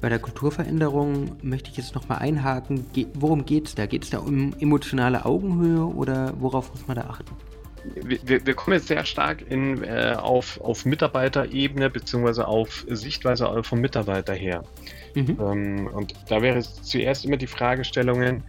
Bei 0.00 0.08
der 0.08 0.20
Kulturveränderung 0.20 1.36
möchte 1.42 1.70
ich 1.70 1.76
jetzt 1.76 1.94
nochmal 1.94 2.18
einhaken. 2.18 2.86
Ge 2.92 3.06
worum 3.14 3.44
geht 3.44 3.66
es 3.66 3.74
da? 3.74 3.86
Geht 3.86 4.04
es 4.04 4.10
da 4.10 4.18
um 4.18 4.54
emotionale 4.60 5.24
Augenhöhe 5.24 5.84
oder 5.84 6.34
worauf 6.38 6.70
muss 6.70 6.86
man 6.86 6.96
da 6.96 7.02
achten? 7.02 7.34
Wir, 7.94 8.46
wir 8.46 8.54
kommen 8.54 8.76
jetzt 8.76 8.88
sehr 8.88 9.04
stark 9.04 9.42
in, 9.50 9.82
äh, 9.82 10.16
auf, 10.18 10.60
auf 10.60 10.84
Mitarbeiterebene 10.84 11.90
beziehungsweise 11.90 12.46
auf 12.46 12.84
Sichtweise 12.88 13.62
vom 13.62 13.80
Mitarbeiter 13.80 14.34
her. 14.34 14.64
Mhm. 15.14 15.38
Ähm, 15.40 15.86
und 15.92 16.14
da 16.28 16.42
wäre 16.42 16.58
es 16.58 16.82
zuerst 16.82 17.24
immer 17.24 17.36
die 17.36 17.46
Fragestellungen, 17.46 18.42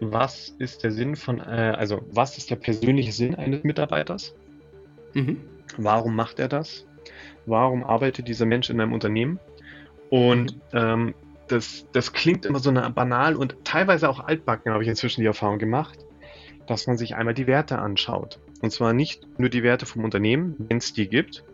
was 0.00 0.48
ist 0.58 0.82
der 0.82 0.90
Sinn 0.90 1.16
von, 1.16 1.40
äh, 1.40 1.74
also 1.76 2.02
was 2.10 2.36
ist 2.36 2.50
der 2.50 2.56
persönliche 2.56 3.12
Sinn 3.12 3.34
eines 3.34 3.62
Mitarbeiters? 3.64 4.34
Mhm. 5.14 5.40
Warum 5.76 6.16
macht 6.16 6.38
er 6.38 6.48
das? 6.48 6.86
Warum 7.46 7.84
arbeitet 7.84 8.28
dieser 8.28 8.46
Mensch 8.46 8.70
in 8.70 8.80
einem 8.80 8.92
Unternehmen? 8.92 9.38
Und 10.10 10.56
ähm, 10.72 11.14
das, 11.48 11.86
das 11.92 12.12
klingt 12.12 12.46
immer 12.46 12.58
so 12.58 12.72
banal 12.72 13.36
und 13.36 13.56
teilweise 13.64 14.08
auch 14.08 14.20
altbacken, 14.20 14.72
habe 14.72 14.82
ich 14.82 14.88
inzwischen 14.88 15.20
die 15.20 15.26
Erfahrung 15.26 15.58
gemacht, 15.58 15.98
dass 16.66 16.86
man 16.86 16.96
sich 16.96 17.14
einmal 17.14 17.34
die 17.34 17.46
Werte 17.46 17.78
anschaut. 17.78 18.38
Und 18.60 18.70
zwar 18.70 18.92
nicht 18.92 19.26
nur 19.38 19.48
die 19.48 19.62
Werte 19.62 19.86
vom 19.86 20.04
Unternehmen, 20.04 20.56
wenn 20.58 20.78
es 20.78 20.92
die 20.92 21.08
gibt. 21.08 21.44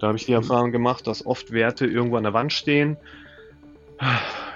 Da 0.00 0.08
habe 0.08 0.16
ich 0.16 0.26
die 0.26 0.32
mhm. 0.32 0.38
Erfahrung 0.38 0.72
gemacht, 0.72 1.06
dass 1.06 1.26
oft 1.26 1.52
Werte 1.52 1.86
irgendwo 1.86 2.16
an 2.16 2.24
der 2.24 2.34
Wand 2.34 2.52
stehen. 2.52 2.96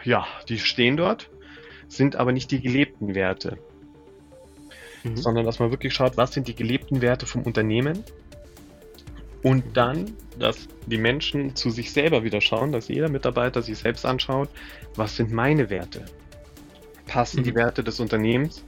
Ja, 0.05 0.27
die 0.49 0.59
stehen 0.59 0.97
dort, 0.97 1.31
sind 1.89 2.17
aber 2.17 2.33
nicht 2.33 2.51
die 2.51 2.61
gelebten 2.61 3.15
Werte. 3.15 3.59
Mhm. 5.05 5.17
Sondern 5.17 5.45
dass 5.45 5.59
man 5.59 5.71
wirklich 5.71 5.95
schaut, 5.95 6.17
was 6.17 6.33
sind 6.33 6.49
die 6.49 6.55
gelebten 6.55 7.03
Werte 7.03 7.27
vom 7.27 7.43
Unternehmen 7.43 8.05
und 9.43 9.77
dann, 9.77 10.17
dass 10.39 10.69
die 10.87 10.99
Menschen 10.99 11.55
zu 11.55 11.71
sich 11.71 11.93
selber 11.93 12.25
wieder 12.25 12.41
schauen, 12.41 12.73
dass 12.73 12.89
jeder 12.89 13.09
Mitarbeiter 13.09 13.63
sich 13.63 13.79
selbst 13.79 14.05
anschaut, 14.05 14.49
was 14.97 15.17
sind 15.17 15.33
meine 15.33 15.71
Werte? 15.71 16.05
Passen 17.07 17.41
mhm. 17.41 17.45
die 17.45 17.55
Werte 17.55 17.85
des 17.85 18.01
Unternehmens 18.01 18.65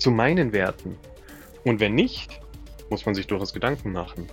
zu 0.00 0.10
meinen 0.10 0.52
Werten? 0.52 0.98
Und 1.64 1.80
wenn 1.80 1.94
nicht, 1.94 2.40
muss 2.88 3.06
man 3.06 3.14
sich 3.14 3.26
durchaus 3.26 3.52
Gedanken 3.52 3.92
machen. 3.92 4.26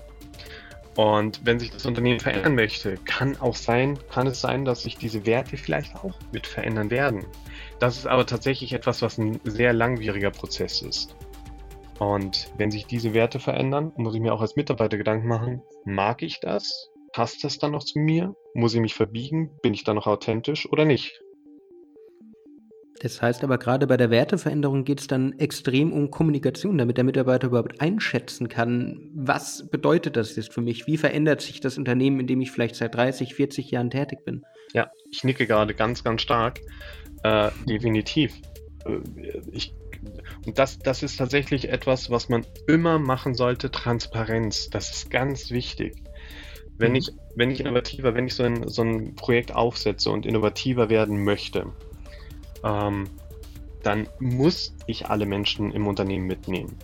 Und 0.96 1.42
wenn 1.46 1.60
sich 1.60 1.70
das 1.70 1.86
Unternehmen 1.86 2.20
verändern 2.20 2.56
möchte, 2.56 2.96
kann 3.06 3.38
auch 3.38 3.56
sein, 3.56 4.00
kann 4.10 4.26
es 4.26 4.42
sein, 4.42 4.66
dass 4.66 4.82
sich 4.82 4.98
diese 4.98 5.28
Werte 5.28 5.56
vielleicht 5.56 5.96
auch 5.96 6.16
mit 6.32 6.48
verändern 6.48 6.90
werden. 6.90 7.26
Das 7.80 7.98
ist 7.98 8.08
aber 8.08 8.26
tatsächlich 8.26 8.74
etwas, 8.74 9.04
was 9.04 9.20
ein 9.20 9.40
sehr 9.44 9.74
langwieriger 9.74 10.32
Prozess 10.32 10.82
ist. 10.82 11.16
Und 12.00 12.52
wenn 12.58 12.72
sich 12.72 12.88
diese 12.88 13.14
Werte 13.14 13.40
verändern, 13.40 13.92
muss 13.96 14.16
ich 14.16 14.22
mir 14.22 14.34
auch 14.34 14.42
als 14.42 14.56
Mitarbeiter 14.56 14.98
Gedanken 14.98 15.28
machen, 15.28 15.62
mag 15.86 16.24
ich 16.24 16.40
das? 16.40 16.90
Passt 17.14 17.44
das 17.44 17.60
dann 17.60 17.72
noch 17.72 17.84
zu 17.84 18.00
mir? 18.00 18.36
Muss 18.56 18.74
ich 18.74 18.82
mich 18.82 18.96
verbiegen? 18.96 19.52
Bin 19.62 19.76
ich 19.76 19.84
da 19.84 19.94
noch 19.94 20.08
authentisch 20.08 20.68
oder 20.72 20.86
nicht? 20.86 21.22
Das 23.00 23.22
heißt 23.22 23.44
aber 23.44 23.58
gerade 23.58 23.86
bei 23.86 23.98
der 23.98 24.10
Werteveränderung 24.10 24.84
geht 24.84 25.02
es 25.02 25.08
dann 25.08 25.38
extrem 25.38 25.94
um 25.94 26.10
Kommunikation, 26.10 26.78
damit 26.78 26.98
der 26.98 27.04
Mitarbeiter 27.04 27.48
überhaupt 27.48 27.80
einschätzen 27.80 28.50
kann, 28.50 29.12
was 29.14 29.70
bedeutet 29.70 30.16
das 30.16 30.36
jetzt 30.36 30.52
für 30.52 30.62
mich? 30.62 30.88
Wie 30.88 30.98
verändert 30.98 31.42
sich 31.42 31.60
das 31.60 31.78
Unternehmen, 31.78 32.20
in 32.20 32.28
dem 32.28 32.42
ich 32.42 32.52
vielleicht 32.52 32.76
seit 32.76 32.96
30, 32.96 33.36
40 33.36 33.70
Jahren 33.70 33.92
tätig 33.92 34.26
bin? 34.26 34.44
Ja, 34.74 34.90
ich 35.12 35.24
nicke 35.24 35.46
gerade 35.46 35.76
ganz, 35.76 36.04
ganz 36.04 36.22
stark. 36.24 36.60
Äh, 37.24 37.52
definitiv. 37.68 38.34
Äh, 38.86 39.00
ich 39.52 39.74
und 40.46 40.58
das, 40.58 40.80
das 40.80 41.04
ist 41.04 41.18
tatsächlich 41.18 41.70
etwas, 41.70 42.10
was 42.10 42.30
man 42.30 42.46
immer 42.68 43.00
machen 43.00 43.34
sollte, 43.34 43.72
Transparenz. 43.72 44.70
Das 44.70 44.92
ist 44.92 45.10
ganz 45.10 45.52
wichtig. 45.52 45.96
Wenn 46.78 46.92
mhm. 46.92 46.98
ich, 46.98 47.12
wenn 47.36 47.52
ich 47.52 47.60
innovativer, 47.60 48.14
wenn 48.14 48.28
ich 48.28 48.36
so 48.36 48.44
ein, 48.44 48.68
so 48.68 48.84
ein 48.84 49.16
Projekt 49.16 49.56
aufsetze 49.56 50.12
und 50.12 50.26
innovativer 50.26 50.90
werden 50.90 51.24
möchte, 51.24 51.74
ähm, 52.64 53.06
dann 53.84 54.08
muss 54.20 54.76
ich 54.86 55.08
alle 55.08 55.26
Menschen 55.26 55.72
im 55.72 55.88
Unternehmen 55.88 56.28
mitnehmen. 56.28 56.78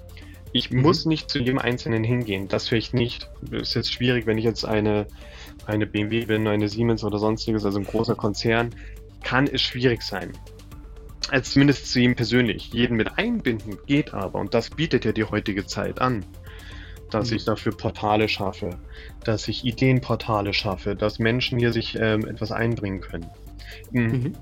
Ich 0.51 0.71
mhm. 0.71 0.81
muss 0.81 1.05
nicht 1.05 1.29
zu 1.29 1.39
jedem 1.39 1.57
Einzelnen 1.57 2.03
hingehen. 2.03 2.47
Das 2.47 2.67
vielleicht 2.67 2.93
nicht. 2.93 3.29
Das 3.41 3.69
ist 3.69 3.73
jetzt 3.73 3.91
schwierig, 3.91 4.25
wenn 4.27 4.37
ich 4.37 4.45
jetzt 4.45 4.65
eine, 4.65 5.07
eine 5.65 5.87
BMW 5.87 6.25
bin, 6.25 6.47
eine 6.47 6.69
Siemens 6.69 7.03
oder 7.03 7.17
sonstiges, 7.17 7.65
also 7.65 7.79
ein 7.79 7.85
großer 7.85 8.15
Konzern, 8.15 8.69
kann 9.23 9.47
es 9.47 9.61
schwierig 9.61 10.03
sein 10.03 10.33
als 11.29 11.51
zumindest 11.51 11.91
zu 11.91 11.99
ihm 11.99 12.15
persönlich. 12.15 12.71
Jeden 12.73 12.97
mit 12.97 13.17
einbinden 13.17 13.77
geht 13.85 14.13
aber, 14.13 14.39
und 14.39 14.53
das 14.53 14.69
bietet 14.69 15.05
ja 15.05 15.11
die 15.11 15.23
heutige 15.23 15.65
Zeit 15.65 15.99
an, 16.01 16.25
dass 17.09 17.31
mhm. 17.31 17.37
ich 17.37 17.45
dafür 17.45 17.75
Portale 17.75 18.27
schaffe, 18.27 18.77
dass 19.23 19.47
ich 19.47 19.65
Ideenportale 19.65 20.53
schaffe, 20.53 20.95
dass 20.95 21.19
Menschen 21.19 21.59
hier 21.59 21.71
sich 21.71 21.97
ähm, 21.99 22.27
etwas 22.27 22.51
einbringen 22.51 23.01
können. 23.01 23.29
Hm, 23.91 24.07
mhm. 24.07 24.33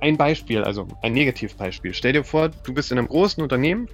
Ein 0.00 0.16
Beispiel, 0.16 0.62
also 0.62 0.86
ein 1.02 1.12
Negativbeispiel. 1.12 1.94
Stell 1.94 2.12
dir 2.12 2.24
vor, 2.24 2.48
du 2.48 2.74
bist 2.74 2.92
in 2.92 2.98
einem 2.98 3.08
großen 3.08 3.42
Unternehmen, 3.42 3.88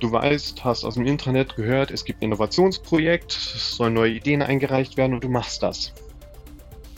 du 0.00 0.10
weißt, 0.10 0.64
hast 0.64 0.84
aus 0.84 0.94
dem 0.94 1.06
Intranet 1.06 1.56
gehört, 1.56 1.90
es 1.90 2.04
gibt 2.04 2.20
ein 2.20 2.26
Innovationsprojekt, 2.26 3.32
es 3.32 3.76
sollen 3.76 3.94
neue 3.94 4.12
Ideen 4.12 4.42
eingereicht 4.42 4.96
werden 4.96 5.14
und 5.14 5.24
du 5.24 5.28
machst 5.28 5.62
das. 5.62 5.92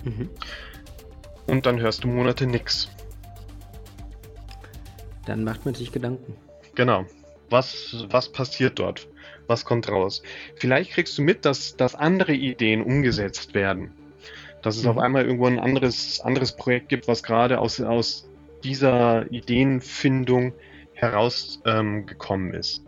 Mhm. 0.05 0.29
Und 1.47 1.67
dann 1.67 1.81
hörst 1.81 2.05
du 2.05 2.09
Monate 2.09 2.47
nichts. 2.47 2.89
Dann 5.27 5.45
macht 5.45 5.65
man 5.65 5.75
sich 5.75 5.93
Gedanken. 5.93 6.35
Genau. 6.75 7.05
Was, 7.51 8.07
was 8.09 8.31
passiert 8.31 8.79
dort? 8.79 9.09
Was 9.49 9.65
kommt 9.65 9.89
raus? 9.89 10.23
Vielleicht 10.55 10.93
kriegst 10.93 11.19
du 11.19 11.23
mit, 11.23 11.45
dass, 11.45 11.77
dass 11.77 11.97
andere 11.97 12.33
Ideen 12.33 12.83
umgesetzt 12.83 13.55
werden. 13.55 13.93
Dass 14.63 14.77
es 14.77 14.85
mhm. 14.85 14.91
auf 14.91 14.99
einmal 14.99 15.25
irgendwo 15.25 15.47
ein 15.47 15.59
anderes, 15.59 16.21
anderes 16.21 16.53
Projekt 16.57 16.89
gibt, 16.89 17.09
was 17.09 17.23
gerade 17.23 17.61
aus, 17.61 17.81
aus 17.81 18.29
dieser 18.63 19.31
Ideenfindung 19.33 20.53
herausgekommen 20.93 22.55
ähm, 22.55 22.61
ist. 22.61 22.85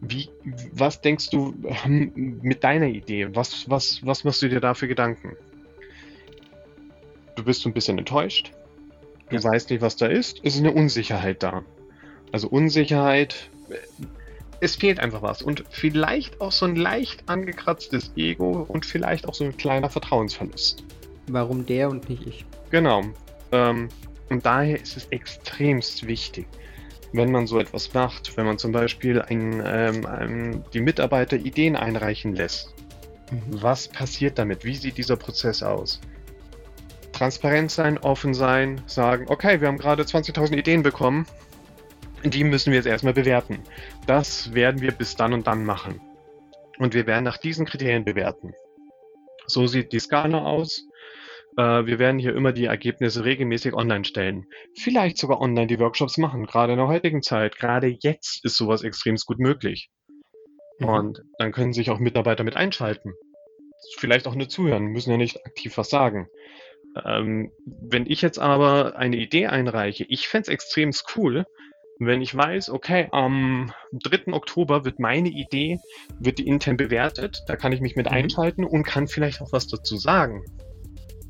Wie, 0.00 0.28
was 0.72 1.00
denkst 1.00 1.30
du 1.30 1.54
hm, 1.82 2.40
mit 2.42 2.64
deiner 2.64 2.86
Idee? 2.86 3.28
Was, 3.34 3.68
was, 3.68 4.04
was 4.04 4.24
machst 4.24 4.42
du 4.42 4.48
dir 4.48 4.60
da 4.60 4.74
für 4.74 4.88
Gedanken? 4.88 5.36
Du 7.36 7.44
bist 7.44 7.62
so 7.62 7.68
ein 7.68 7.72
bisschen 7.72 7.98
enttäuscht, 7.98 8.52
Du 9.30 9.36
ja. 9.36 9.44
weißt 9.44 9.70
nicht, 9.70 9.80
was 9.80 9.96
da 9.96 10.06
ist. 10.06 10.40
Es 10.42 10.54
ist 10.54 10.60
eine 10.60 10.72
Unsicherheit 10.72 11.42
da. 11.42 11.62
Also 12.32 12.48
Unsicherheit, 12.48 13.50
es 14.64 14.76
fehlt 14.76 15.00
einfach 15.00 15.22
was. 15.22 15.42
Und 15.42 15.64
vielleicht 15.70 16.40
auch 16.40 16.52
so 16.52 16.66
ein 16.66 16.76
leicht 16.76 17.28
angekratztes 17.28 18.12
Ego 18.16 18.64
und 18.68 18.86
vielleicht 18.86 19.28
auch 19.28 19.34
so 19.34 19.44
ein 19.44 19.56
kleiner 19.56 19.90
Vertrauensverlust. 19.90 20.84
Warum 21.28 21.66
der 21.66 21.88
und 21.90 22.08
nicht 22.08 22.26
ich? 22.26 22.46
Genau. 22.70 23.02
Ähm, 23.52 23.88
und 24.30 24.44
daher 24.44 24.80
ist 24.80 24.96
es 24.96 25.06
extremst 25.06 26.06
wichtig, 26.06 26.46
wenn 27.12 27.30
man 27.30 27.46
so 27.46 27.58
etwas 27.58 27.94
macht, 27.94 28.36
wenn 28.36 28.46
man 28.46 28.58
zum 28.58 28.72
Beispiel 28.72 29.22
ein, 29.22 29.62
ähm, 29.64 30.06
ein, 30.06 30.64
die 30.72 30.80
Mitarbeiter 30.80 31.36
Ideen 31.36 31.76
einreichen 31.76 32.34
lässt. 32.34 32.74
Mhm. 33.30 33.62
Was 33.62 33.88
passiert 33.88 34.38
damit? 34.38 34.64
Wie 34.64 34.74
sieht 34.74 34.98
dieser 34.98 35.16
Prozess 35.16 35.62
aus? 35.62 36.00
transparent 37.14 37.70
sein, 37.70 37.96
offen 37.98 38.34
sein, 38.34 38.82
sagen, 38.86 39.26
okay, 39.28 39.60
wir 39.60 39.68
haben 39.68 39.78
gerade 39.78 40.02
20.000 40.02 40.56
Ideen 40.56 40.82
bekommen, 40.82 41.26
die 42.24 42.44
müssen 42.44 42.70
wir 42.70 42.78
jetzt 42.78 42.86
erstmal 42.86 43.14
bewerten. 43.14 43.60
Das 44.06 44.54
werden 44.54 44.80
wir 44.80 44.92
bis 44.92 45.16
dann 45.16 45.32
und 45.32 45.46
dann 45.46 45.64
machen. 45.64 46.00
Und 46.78 46.94
wir 46.94 47.06
werden 47.06 47.24
nach 47.24 47.38
diesen 47.38 47.66
Kriterien 47.66 48.04
bewerten. 48.04 48.52
So 49.46 49.66
sieht 49.66 49.92
die 49.92 50.00
Skala 50.00 50.44
aus. 50.44 50.86
Äh, 51.56 51.86
wir 51.86 51.98
werden 51.98 52.18
hier 52.18 52.34
immer 52.34 52.52
die 52.52 52.64
Ergebnisse 52.64 53.24
regelmäßig 53.24 53.74
online 53.74 54.04
stellen. 54.04 54.46
Vielleicht 54.76 55.18
sogar 55.18 55.40
online 55.40 55.66
die 55.66 55.78
Workshops 55.78 56.18
machen. 56.18 56.46
Gerade 56.46 56.72
in 56.72 56.78
der 56.78 56.88
heutigen 56.88 57.22
Zeit, 57.22 57.56
gerade 57.56 57.94
jetzt 58.00 58.44
ist 58.44 58.56
sowas 58.56 58.82
extrem 58.82 59.16
gut 59.26 59.38
möglich. 59.38 59.90
Mhm. 60.78 60.88
Und 60.88 61.22
dann 61.38 61.52
können 61.52 61.72
sich 61.72 61.90
auch 61.90 61.98
Mitarbeiter 61.98 62.44
mit 62.44 62.56
einschalten. 62.56 63.12
Vielleicht 63.98 64.26
auch 64.26 64.34
nur 64.34 64.48
zuhören, 64.48 64.86
müssen 64.86 65.10
ja 65.10 65.18
nicht 65.18 65.44
aktiv 65.44 65.76
was 65.76 65.90
sagen. 65.90 66.28
Ähm, 67.04 67.52
wenn 67.66 68.06
ich 68.06 68.22
jetzt 68.22 68.38
aber 68.38 68.96
eine 68.96 69.16
Idee 69.16 69.46
einreiche, 69.46 70.06
ich 70.08 70.28
fände 70.28 70.42
es 70.42 70.48
extrem 70.48 70.92
cool, 71.16 71.44
wenn 71.98 72.22
ich 72.22 72.34
weiß, 72.34 72.70
okay, 72.70 73.08
am 73.12 73.72
3. 73.92 74.32
Oktober 74.32 74.84
wird 74.84 74.98
meine 74.98 75.28
Idee, 75.28 75.78
wird 76.18 76.38
die 76.38 76.46
intern 76.46 76.76
bewertet, 76.76 77.42
da 77.46 77.56
kann 77.56 77.72
ich 77.72 77.80
mich 77.80 77.96
mit 77.96 78.06
mhm. 78.06 78.16
einschalten 78.16 78.64
und 78.64 78.84
kann 78.84 79.06
vielleicht 79.06 79.40
auch 79.40 79.52
was 79.52 79.66
dazu 79.66 79.96
sagen. 79.96 80.44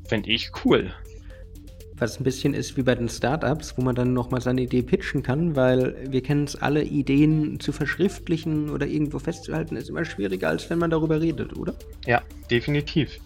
Fände 0.07 0.29
ich 0.31 0.51
cool. 0.63 0.93
Was 1.97 2.19
ein 2.19 2.25
bisschen 2.25 2.53
ist 2.53 2.75
wie 2.75 2.83
bei 2.83 2.93
den 2.93 3.07
Startups, 3.07 3.77
wo 3.77 3.81
man 3.81 3.95
dann 3.95 4.11
nochmal 4.11 4.41
seine 4.41 4.63
Idee 4.63 4.81
pitchen 4.81 5.23
kann, 5.23 5.55
weil 5.55 5.95
wir 6.11 6.21
kennen 6.21 6.43
es 6.43 6.61
alle, 6.61 6.83
Ideen 6.83 7.57
zu 7.61 7.71
verschriftlichen 7.71 8.69
oder 8.69 8.85
irgendwo 8.85 9.17
festzuhalten, 9.17 9.77
ist 9.77 9.89
immer 9.89 10.03
schwieriger, 10.03 10.49
als 10.49 10.69
wenn 10.69 10.77
man 10.77 10.89
darüber 10.89 11.21
redet, 11.21 11.55
oder? 11.55 11.73
Ja, 12.05 12.21
definitiv. 12.51 13.17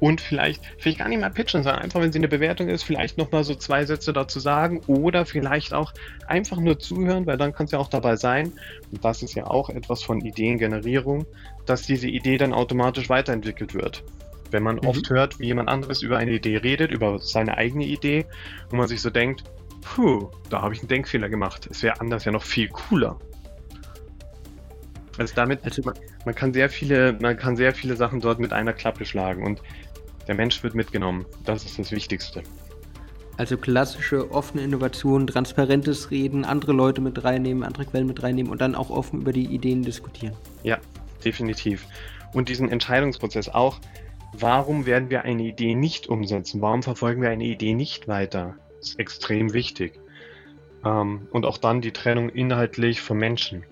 Und 0.00 0.20
vielleicht, 0.20 0.62
vielleicht 0.78 0.98
gar 0.98 1.08
nicht 1.08 1.20
mal 1.20 1.30
pitchen, 1.30 1.62
sondern 1.62 1.82
einfach, 1.82 2.00
wenn 2.00 2.10
sie 2.10 2.18
eine 2.18 2.28
Bewertung 2.28 2.68
ist, 2.68 2.82
vielleicht 2.82 3.18
nochmal 3.18 3.44
so 3.44 3.54
zwei 3.54 3.84
Sätze 3.84 4.12
dazu 4.12 4.40
sagen 4.40 4.80
oder 4.86 5.26
vielleicht 5.26 5.72
auch 5.74 5.92
einfach 6.26 6.56
nur 6.56 6.78
zuhören, 6.78 7.26
weil 7.26 7.36
dann 7.36 7.52
kann 7.52 7.66
es 7.66 7.72
ja 7.72 7.78
auch 7.78 7.88
dabei 7.88 8.16
sein, 8.16 8.52
und 8.90 9.04
das 9.04 9.22
ist 9.22 9.34
ja 9.34 9.46
auch 9.46 9.68
etwas 9.68 10.02
von 10.02 10.20
Ideengenerierung, 10.20 11.26
dass 11.66 11.82
diese 11.82 12.08
Idee 12.08 12.38
dann 12.38 12.52
automatisch 12.52 13.08
weiterentwickelt 13.08 13.74
wird. 13.74 14.02
Wenn 14.50 14.62
man 14.62 14.76
mhm. 14.76 14.88
oft 14.88 15.10
hört, 15.10 15.38
wie 15.38 15.46
jemand 15.46 15.68
anderes 15.68 16.02
über 16.02 16.18
eine 16.18 16.32
Idee 16.32 16.56
redet, 16.56 16.90
über 16.90 17.18
seine 17.18 17.56
eigene 17.56 17.84
Idee, 17.84 18.26
wo 18.70 18.76
man 18.76 18.88
sich 18.88 19.00
so 19.00 19.10
denkt, 19.10 19.44
puh, 19.82 20.30
da 20.48 20.62
habe 20.62 20.74
ich 20.74 20.80
einen 20.80 20.88
Denkfehler 20.88 21.28
gemacht. 21.28 21.68
Es 21.70 21.82
wäre 21.82 22.00
anders 22.00 22.24
ja 22.24 22.32
noch 22.32 22.42
viel 22.42 22.68
cooler. 22.68 23.18
Also 25.18 25.34
damit, 25.34 25.64
also 25.64 25.82
man, 25.82 25.94
man, 26.24 26.34
kann 26.34 26.52
sehr 26.54 26.70
viele, 26.70 27.12
man 27.20 27.36
kann 27.36 27.56
sehr 27.56 27.74
viele 27.74 27.94
Sachen 27.96 28.20
dort 28.20 28.38
mit 28.38 28.52
einer 28.52 28.72
Klappe 28.72 29.04
schlagen 29.04 29.44
und 29.44 29.60
der 30.26 30.34
Mensch 30.34 30.62
wird 30.62 30.74
mitgenommen. 30.74 31.26
Das 31.44 31.64
ist 31.64 31.78
das 31.78 31.92
Wichtigste. 31.92 32.42
Also 33.36 33.56
klassische 33.56 34.30
offene 34.32 34.62
Innovation, 34.62 35.26
transparentes 35.26 36.10
Reden, 36.10 36.44
andere 36.44 36.72
Leute 36.72 37.00
mit 37.00 37.24
reinnehmen, 37.24 37.62
andere 37.62 37.86
Quellen 37.86 38.06
mit 38.06 38.22
reinnehmen 38.22 38.52
und 38.52 38.60
dann 38.60 38.74
auch 38.74 38.90
offen 38.90 39.22
über 39.22 39.32
die 39.32 39.46
Ideen 39.46 39.82
diskutieren. 39.82 40.34
Ja, 40.62 40.78
definitiv. 41.24 41.86
Und 42.34 42.48
diesen 42.50 42.68
Entscheidungsprozess 42.68 43.48
auch, 43.48 43.80
warum 44.34 44.86
werden 44.86 45.08
wir 45.10 45.22
eine 45.22 45.42
Idee 45.42 45.74
nicht 45.74 46.08
umsetzen? 46.08 46.60
Warum 46.60 46.82
verfolgen 46.82 47.22
wir 47.22 47.30
eine 47.30 47.44
Idee 47.44 47.72
nicht 47.72 48.08
weiter? 48.08 48.56
Das 48.78 48.90
ist 48.90 48.98
extrem 48.98 49.52
wichtig. 49.54 49.98
Ähm, 50.84 51.26
und 51.30 51.46
auch 51.46 51.58
dann 51.58 51.80
die 51.80 51.92
Trennung 51.92 52.28
inhaltlich 52.28 53.00
vom 53.00 53.18
Menschen. 53.18 53.64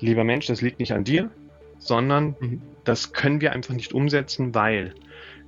Lieber 0.00 0.24
Mensch, 0.24 0.46
das 0.46 0.60
liegt 0.62 0.78
nicht 0.80 0.92
an 0.92 1.04
dir, 1.04 1.30
sondern 1.78 2.36
mhm. 2.40 2.62
das 2.84 3.12
können 3.12 3.40
wir 3.40 3.52
einfach 3.52 3.74
nicht 3.74 3.92
umsetzen, 3.92 4.54
weil 4.54 4.94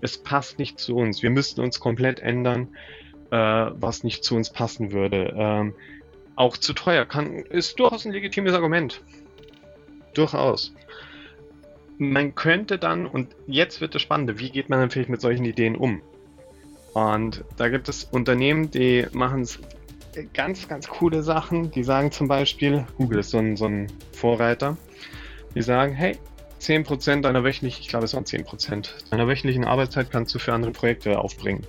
es 0.00 0.18
passt 0.18 0.58
nicht 0.58 0.78
zu 0.78 0.96
uns. 0.96 1.22
Wir 1.22 1.30
müssten 1.30 1.60
uns 1.60 1.80
komplett 1.80 2.20
ändern, 2.20 2.68
äh, 3.30 3.36
was 3.36 4.04
nicht 4.04 4.24
zu 4.24 4.36
uns 4.36 4.50
passen 4.50 4.92
würde. 4.92 5.34
Ähm, 5.36 5.74
auch 6.36 6.56
zu 6.56 6.72
teuer 6.72 7.04
kann, 7.04 7.36
ist 7.36 7.78
durchaus 7.78 8.04
ein 8.04 8.12
legitimes 8.12 8.54
Argument. 8.54 9.02
Durchaus. 10.14 10.72
Man 11.98 12.34
könnte 12.34 12.78
dann, 12.78 13.06
und 13.06 13.34
jetzt 13.46 13.80
wird 13.80 13.94
das 13.94 14.02
Spannende, 14.02 14.38
wie 14.38 14.50
geht 14.50 14.68
man 14.68 14.88
vielleicht 14.90 15.08
mit 15.08 15.20
solchen 15.20 15.44
Ideen 15.44 15.74
um? 15.74 16.00
Und 16.94 17.44
da 17.56 17.68
gibt 17.68 17.88
es 17.88 18.04
Unternehmen, 18.04 18.70
die 18.70 19.06
machen 19.12 19.42
es 19.42 19.58
ganz, 20.32 20.68
ganz 20.68 20.88
coole 20.88 21.22
Sachen. 21.22 21.70
Die 21.70 21.82
sagen 21.82 22.12
zum 22.12 22.28
Beispiel, 22.28 22.86
Google 22.96 23.18
ist 23.18 23.30
so 23.30 23.38
ein, 23.38 23.56
so 23.56 23.66
ein 23.66 23.88
Vorreiter, 24.12 24.76
die 25.54 25.62
sagen, 25.62 25.92
hey, 25.94 26.16
10% 26.60 27.22
deiner 27.22 27.44
wöchentlichen, 27.44 27.80
ich 27.80 27.88
glaube 27.88 28.04
es 28.04 28.14
waren 28.14 28.24
10%, 28.24 29.10
deiner 29.10 29.26
wöchentlichen 29.26 29.64
Arbeitszeit 29.64 30.10
kannst 30.10 30.34
du 30.34 30.38
für 30.38 30.52
andere 30.52 30.72
Projekte 30.72 31.18
aufbringen. 31.18 31.66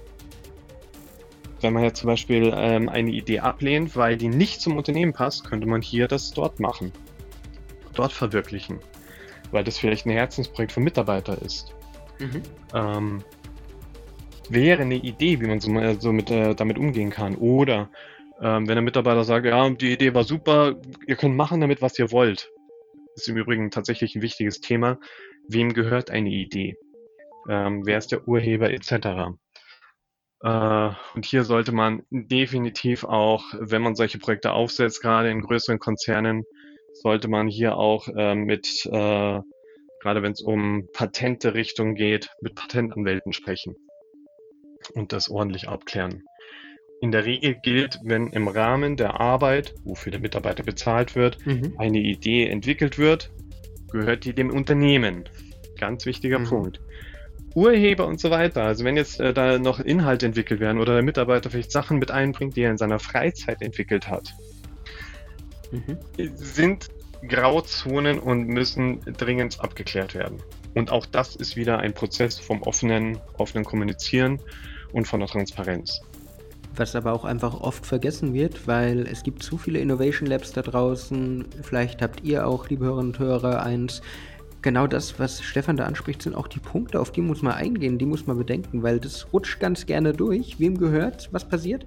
Wenn 1.62 1.74
man 1.74 1.84
jetzt 1.84 2.00
zum 2.00 2.08
Beispiel 2.08 2.54
ähm, 2.56 2.88
eine 2.88 3.12
Idee 3.12 3.40
ablehnt, 3.40 3.96
weil 3.96 4.18
die 4.18 4.30
nicht 4.30 4.62
zum 4.62 4.78
Unternehmen 4.78 5.14
passt, 5.14 5.44
könnte 5.44 5.68
man 5.68 5.82
hier 5.82 6.08
das 6.08 6.32
dort 6.32 6.60
machen. 6.60 6.94
Dort 7.94 8.14
verwirklichen. 8.14 8.80
Weil 9.52 9.64
das 9.64 9.78
vielleicht 9.78 10.06
ein 10.06 10.12
Herzensprojekt 10.12 10.72
für 10.72 10.80
Mitarbeiter 10.80 11.42
ist. 11.42 11.76
Mhm. 12.20 12.44
Ähm, 12.74 13.24
wäre 14.50 14.84
eine 14.84 14.96
Idee, 14.96 15.42
wie 15.42 15.48
man 15.48 15.60
so, 15.60 15.72
so 16.00 16.14
mit, 16.14 16.32
äh, 16.32 16.56
damit 16.56 16.78
umgehen 16.78 17.10
kann. 17.10 17.36
Oder 17.36 17.90
ähm, 18.42 18.68
wenn 18.68 18.76
der 18.76 18.82
Mitarbeiter 18.82 19.26
sagt, 19.26 19.46
ja, 19.46 19.70
die 19.70 19.94
Idee 19.94 20.14
war 20.14 20.24
super, 20.24 20.76
ihr 21.08 21.16
könnt 21.18 21.36
machen 21.36 21.60
damit, 21.60 21.82
was 21.82 22.00
ihr 22.00 22.12
wollt. 22.12 22.50
Ist 23.20 23.28
im 23.28 23.36
Übrigen 23.36 23.70
tatsächlich 23.70 24.16
ein 24.16 24.22
wichtiges 24.22 24.62
Thema. 24.62 24.98
Wem 25.50 25.74
gehört 25.74 26.10
eine 26.10 26.30
Idee? 26.30 26.78
Ähm, 27.50 27.86
wer 27.86 27.98
ist 27.98 28.14
der 28.14 28.26
Urheber 28.30 28.72
etc. 28.72 29.36
Äh, 30.42 30.92
und 31.16 31.26
hier 31.26 31.44
sollte 31.44 31.74
man 31.74 32.04
definitiv 32.12 33.04
auch, 33.04 33.44
wenn 33.60 33.82
man 33.82 33.96
solche 33.96 34.20
Projekte 34.20 34.54
aufsetzt, 34.54 35.02
gerade 35.02 35.32
in 35.32 35.42
größeren 35.42 35.80
Konzernen, 35.80 36.46
sollte 36.94 37.28
man 37.28 37.50
hier 37.50 37.76
auch 37.76 38.08
äh, 38.08 38.36
mit, 38.36 38.86
äh, 38.86 39.42
gerade 40.00 40.22
wenn 40.22 40.32
es 40.32 40.42
um 40.42 40.88
Patente 40.94 41.56
Richtung 41.56 41.96
geht, 41.96 42.30
mit 42.40 42.56
Patentanwälten 42.56 43.34
sprechen 43.34 43.76
und 44.94 45.12
das 45.12 45.28
ordentlich 45.28 45.68
abklären. 45.68 46.24
In 47.02 47.12
der 47.12 47.26
Regel 47.26 47.56
gilt, 47.56 48.00
wenn 48.04 48.28
im 48.28 48.48
Rahmen 48.48 48.98
der 48.98 49.20
Arbeit, 49.20 49.74
wofür 49.86 50.12
der 50.12 50.20
Mitarbeiter 50.20 50.64
bezahlt 50.64 51.16
wird, 51.16 51.46
mhm. 51.46 51.76
eine 51.78 52.00
Idee 52.00 52.48
entwickelt 52.48 52.98
wird, 52.98 53.32
gehört 53.92 54.26
die 54.26 54.34
dem 54.34 54.50
Unternehmen. 54.50 55.24
Ganz 55.78 56.06
wichtiger 56.06 56.40
mhm. 56.40 56.46
Punkt. 56.46 56.82
Urheber 57.56 58.06
und 58.06 58.20
so 58.20 58.30
weiter, 58.30 58.64
also 58.64 58.84
wenn 58.84 58.96
jetzt 58.96 59.20
äh, 59.20 59.34
da 59.34 59.58
noch 59.58 59.80
Inhalte 59.80 60.26
entwickelt 60.26 60.60
werden 60.60 60.80
oder 60.80 60.94
der 60.94 61.04
Mitarbeiter 61.04 61.50
vielleicht 61.50 61.72
Sachen 61.72 61.98
mit 61.98 62.12
einbringt, 62.12 62.56
die 62.56 62.62
er 62.62 62.72
in 62.72 62.78
seiner 62.78 63.00
Freizeit 63.00 63.62
entwickelt 63.62 64.08
hat, 64.08 64.36
mhm. 65.72 65.98
sind 66.36 66.90
Grauzonen 67.28 68.20
und 68.20 68.48
müssen 68.48 69.02
dringend 69.18 69.60
abgeklärt 69.62 70.16
werden. 70.16 70.42
Und 70.76 70.92
auch 70.92 71.06
das 71.06 71.36
ist 71.36 71.56
wieder 71.56 71.80
ein 71.80 71.94
Prozess 71.94 72.40
vom 72.40 72.62
offenen, 72.62 73.18
offenen 73.38 73.66
Kommunizieren 73.66 74.40
und 74.94 75.08
von 75.08 75.20
der 75.20 75.30
Transparenz. 75.30 76.02
Was 76.76 76.96
aber 76.96 77.14
auch 77.14 77.26
einfach 77.26 77.60
oft 77.60 77.86
vergessen 77.86 78.34
wird, 78.34 78.68
weil 78.68 79.08
es 79.08 79.24
gibt 79.24 79.44
zu 79.44 79.58
viele 79.58 79.80
Innovation 79.80 80.28
Labs 80.28 80.52
da 80.52 80.62
draußen. 80.62 81.46
Vielleicht 81.64 82.02
habt 82.02 82.24
ihr 82.24 82.48
auch, 82.48 82.70
liebe 82.70 82.86
Hörerinnen 82.86 83.12
und 83.12 83.20
Hörer, 83.20 83.64
eins. 83.64 84.02
Genau 84.62 84.88
das, 84.88 85.18
was 85.20 85.42
Stefan 85.42 85.78
da 85.78 85.86
anspricht, 85.86 86.22
sind 86.22 86.36
auch 86.36 86.48
die 86.48 86.60
Punkte, 86.60 87.00
auf 87.00 87.12
die 87.12 87.22
muss 87.22 87.42
man 87.42 87.54
eingehen, 87.54 87.98
die 87.98 88.06
muss 88.06 88.28
man 88.28 88.38
bedenken, 88.38 88.84
weil 88.84 89.00
das 89.00 89.32
rutscht 89.32 89.60
ganz 89.62 89.86
gerne 89.86 90.12
durch. 90.12 90.60
Wem 90.60 90.78
gehört, 90.78 91.30
was 91.32 91.48
passiert? 91.48 91.86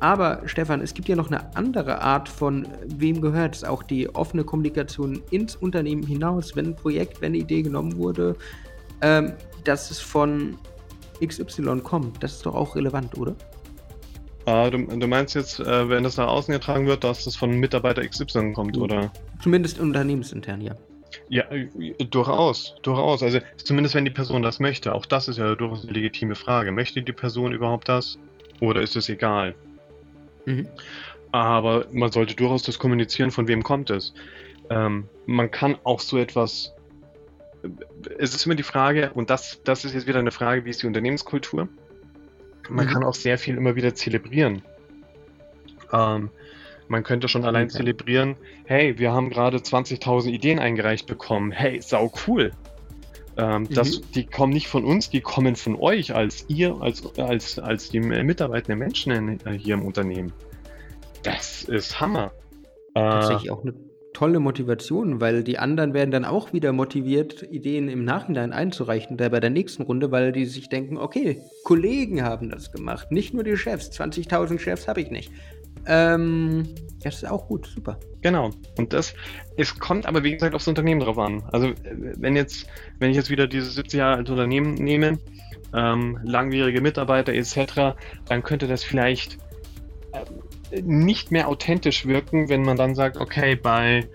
Aber 0.00 0.40
Stefan, 0.46 0.80
es 0.80 0.94
gibt 0.94 1.08
ja 1.08 1.14
noch 1.14 1.28
eine 1.28 1.54
andere 1.54 2.00
Art 2.00 2.28
von 2.28 2.66
wem 2.86 3.20
gehört 3.20 3.56
es, 3.56 3.64
auch 3.64 3.82
die 3.82 4.12
offene 4.14 4.44
Kommunikation 4.44 5.22
ins 5.30 5.56
Unternehmen 5.56 6.02
hinaus, 6.02 6.56
wenn 6.56 6.68
ein 6.68 6.76
Projekt, 6.76 7.20
wenn 7.20 7.32
eine 7.32 7.38
Idee 7.38 7.62
genommen 7.62 7.96
wurde, 7.96 8.34
ähm, 9.02 9.34
dass 9.64 9.90
es 9.90 10.00
von 10.00 10.56
XY 11.24 11.80
kommt. 11.82 12.22
Das 12.22 12.32
ist 12.32 12.46
doch 12.46 12.54
auch 12.54 12.76
relevant, 12.76 13.16
oder? 13.18 13.36
Ah, 14.46 14.70
du, 14.70 14.78
du, 14.78 15.06
meinst 15.06 15.34
jetzt, 15.34 15.60
äh, 15.60 15.88
wenn 15.88 16.02
das 16.02 16.16
nach 16.16 16.28
außen 16.28 16.52
getragen 16.52 16.86
wird, 16.86 17.04
dass 17.04 17.24
das 17.24 17.36
von 17.36 17.58
Mitarbeiter 17.58 18.06
XY 18.06 18.52
kommt, 18.52 18.76
oder? 18.78 19.12
Zumindest 19.42 19.78
unternehmensintern, 19.78 20.60
ja. 20.60 20.74
Ja, 21.28 21.44
äh, 21.50 21.68
durchaus, 22.10 22.74
durchaus. 22.82 23.22
Also 23.22 23.40
zumindest 23.56 23.94
wenn 23.94 24.04
die 24.04 24.10
Person 24.10 24.42
das 24.42 24.60
möchte. 24.60 24.94
Auch 24.94 25.06
das 25.06 25.28
ist 25.28 25.38
ja 25.38 25.54
durchaus 25.54 25.84
eine 25.84 25.92
legitime 25.92 26.34
Frage. 26.34 26.72
Möchte 26.72 27.02
die 27.02 27.12
Person 27.12 27.52
überhaupt 27.52 27.88
das? 27.88 28.18
Oder 28.60 28.82
ist 28.82 28.96
es 28.96 29.08
egal? 29.08 29.54
Mhm. 30.46 30.68
Aber 31.32 31.86
man 31.92 32.10
sollte 32.10 32.34
durchaus 32.34 32.62
das 32.62 32.78
kommunizieren, 32.78 33.30
von 33.30 33.46
wem 33.46 33.62
kommt 33.62 33.90
es. 33.90 34.14
Ähm, 34.68 35.08
man 35.26 35.50
kann 35.50 35.76
auch 35.84 36.00
so 36.00 36.18
etwas. 36.18 36.74
Es 38.18 38.34
ist 38.34 38.46
immer 38.46 38.54
die 38.54 38.62
Frage, 38.62 39.10
und 39.14 39.30
das, 39.30 39.60
das 39.64 39.84
ist 39.84 39.94
jetzt 39.94 40.06
wieder 40.06 40.18
eine 40.18 40.30
Frage, 40.30 40.64
wie 40.64 40.70
ist 40.70 40.82
die 40.82 40.86
Unternehmenskultur? 40.86 41.68
Man 42.70 42.86
mhm. 42.86 42.90
kann 42.90 43.04
auch 43.04 43.14
sehr 43.14 43.38
viel 43.38 43.56
immer 43.56 43.76
wieder 43.76 43.94
zelebrieren. 43.94 44.62
Ähm, 45.92 46.30
man 46.88 47.04
könnte 47.04 47.28
schon 47.28 47.44
allein 47.44 47.66
okay. 47.66 47.78
zelebrieren, 47.78 48.36
hey, 48.64 48.98
wir 48.98 49.12
haben 49.12 49.30
gerade 49.30 49.58
20.000 49.58 50.28
Ideen 50.28 50.58
eingereicht 50.58 51.06
bekommen. 51.06 51.52
Hey, 51.52 51.80
sau 51.80 52.12
cool. 52.26 52.52
Ähm, 53.36 53.62
mhm. 53.62 53.74
das, 53.74 54.00
die 54.10 54.26
kommen 54.26 54.52
nicht 54.52 54.68
von 54.68 54.84
uns, 54.84 55.08
die 55.08 55.20
kommen 55.20 55.56
von 55.56 55.76
euch 55.76 56.14
als 56.14 56.44
ihr, 56.48 56.80
als, 56.80 57.18
als, 57.18 57.58
als 57.58 57.90
die 57.90 58.00
mitarbeitenden 58.00 58.78
Menschen 58.78 59.12
in, 59.12 59.40
äh, 59.46 59.56
hier 59.56 59.74
im 59.74 59.82
Unternehmen. 59.82 60.32
Das 61.22 61.62
ist 61.62 62.00
Hammer. 62.00 62.32
Tatsächlich 62.94 63.48
äh, 63.48 63.50
auch 63.50 63.62
eine 63.62 63.74
tolle 64.12 64.40
Motivation, 64.40 65.20
weil 65.20 65.44
die 65.44 65.58
anderen 65.58 65.94
werden 65.94 66.10
dann 66.10 66.24
auch 66.24 66.52
wieder 66.52 66.72
motiviert, 66.72 67.42
Ideen 67.50 67.88
im 67.88 68.04
Nachhinein 68.04 68.52
einzureichen, 68.52 69.16
da 69.16 69.28
bei 69.28 69.40
der 69.40 69.50
nächsten 69.50 69.82
Runde, 69.82 70.10
weil 70.10 70.32
die 70.32 70.46
sich 70.46 70.68
denken, 70.68 70.98
okay, 70.98 71.40
Kollegen 71.64 72.22
haben 72.22 72.50
das 72.50 72.72
gemacht, 72.72 73.12
nicht 73.12 73.34
nur 73.34 73.44
die 73.44 73.56
Chefs, 73.56 73.90
20.000 73.90 74.58
Chefs 74.58 74.88
habe 74.88 75.00
ich 75.00 75.10
nicht. 75.10 75.30
Ähm, 75.86 76.68
das 77.02 77.16
ist 77.16 77.28
auch 77.28 77.46
gut, 77.46 77.66
super. 77.66 77.98
Genau. 78.20 78.50
Und 78.76 78.92
das, 78.92 79.14
es 79.56 79.78
kommt 79.78 80.06
aber 80.06 80.22
wie 80.22 80.32
gesagt 80.32 80.54
aufs 80.54 80.68
Unternehmen 80.68 81.00
drauf 81.00 81.18
an. 81.18 81.42
Also 81.52 81.72
wenn 82.16 82.36
jetzt, 82.36 82.66
wenn 82.98 83.10
ich 83.10 83.16
jetzt 83.16 83.30
wieder 83.30 83.46
dieses 83.46 83.74
70 83.74 83.98
Jahre 83.98 84.16
alte 84.18 84.32
Unternehmen 84.32 84.74
nehme, 84.74 85.18
ähm, 85.74 86.18
langjährige 86.22 86.80
Mitarbeiter 86.80 87.32
etc., 87.32 87.96
dann 88.26 88.42
könnte 88.42 88.66
das 88.66 88.84
vielleicht 88.84 89.38
nicht 90.82 91.30
mehr 91.30 91.48
authentisch 91.48 92.06
wirken, 92.06 92.48
wenn 92.48 92.62
man 92.62 92.76
dann 92.76 92.94
sagt, 92.94 93.16
okay, 93.16 93.56
bei 93.56 94.08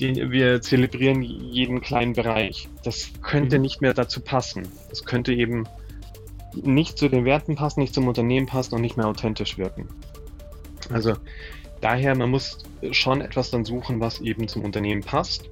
die, 0.00 0.30
wir 0.30 0.60
zelebrieren 0.60 1.22
jeden 1.22 1.80
kleinen 1.80 2.12
Bereich. 2.12 2.68
Das 2.84 3.10
könnte 3.22 3.56
mhm. 3.56 3.62
nicht 3.62 3.80
mehr 3.80 3.94
dazu 3.94 4.20
passen. 4.20 4.68
Das 4.90 5.04
könnte 5.04 5.32
eben 5.32 5.64
nicht 6.54 6.98
zu 6.98 7.08
den 7.08 7.24
Werten 7.24 7.56
passen, 7.56 7.80
nicht 7.80 7.94
zum 7.94 8.08
Unternehmen 8.08 8.46
passen 8.46 8.74
und 8.74 8.80
nicht 8.80 8.96
mehr 8.96 9.06
authentisch 9.06 9.58
wirken. 9.58 9.88
Also 10.90 11.14
daher, 11.80 12.16
man 12.16 12.30
muss 12.30 12.58
schon 12.92 13.20
etwas 13.20 13.50
dann 13.50 13.64
suchen, 13.64 14.00
was 14.00 14.20
eben 14.20 14.48
zum 14.48 14.64
Unternehmen 14.64 15.02
passt. 15.02 15.50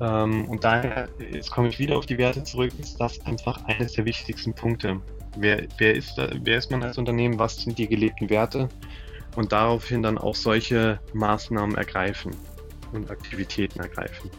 Ähm, 0.00 0.48
und 0.48 0.64
daher, 0.64 1.08
jetzt 1.32 1.50
komme 1.50 1.68
ich 1.68 1.78
wieder 1.78 1.98
auf 1.98 2.06
die 2.06 2.18
Werte 2.18 2.44
zurück, 2.44 2.72
ist 2.78 3.00
das 3.00 3.24
einfach 3.26 3.64
eines 3.64 3.92
der 3.92 4.04
wichtigsten 4.04 4.54
Punkte. 4.54 5.00
Wer, 5.38 5.66
wer, 5.78 5.94
ist, 5.94 6.16
wer 6.16 6.58
ist 6.58 6.70
man 6.70 6.82
als 6.82 6.98
Unternehmen? 6.98 7.38
Was 7.38 7.56
sind 7.56 7.78
die 7.78 7.88
gelebten 7.88 8.30
Werte? 8.30 8.68
Und 9.36 9.52
daraufhin 9.52 10.02
dann 10.02 10.18
auch 10.18 10.34
solche 10.34 10.98
Maßnahmen 11.12 11.76
ergreifen 11.76 12.34
und 12.92 13.10
Aktivitäten 13.10 13.80
ergreifen. 13.80 14.30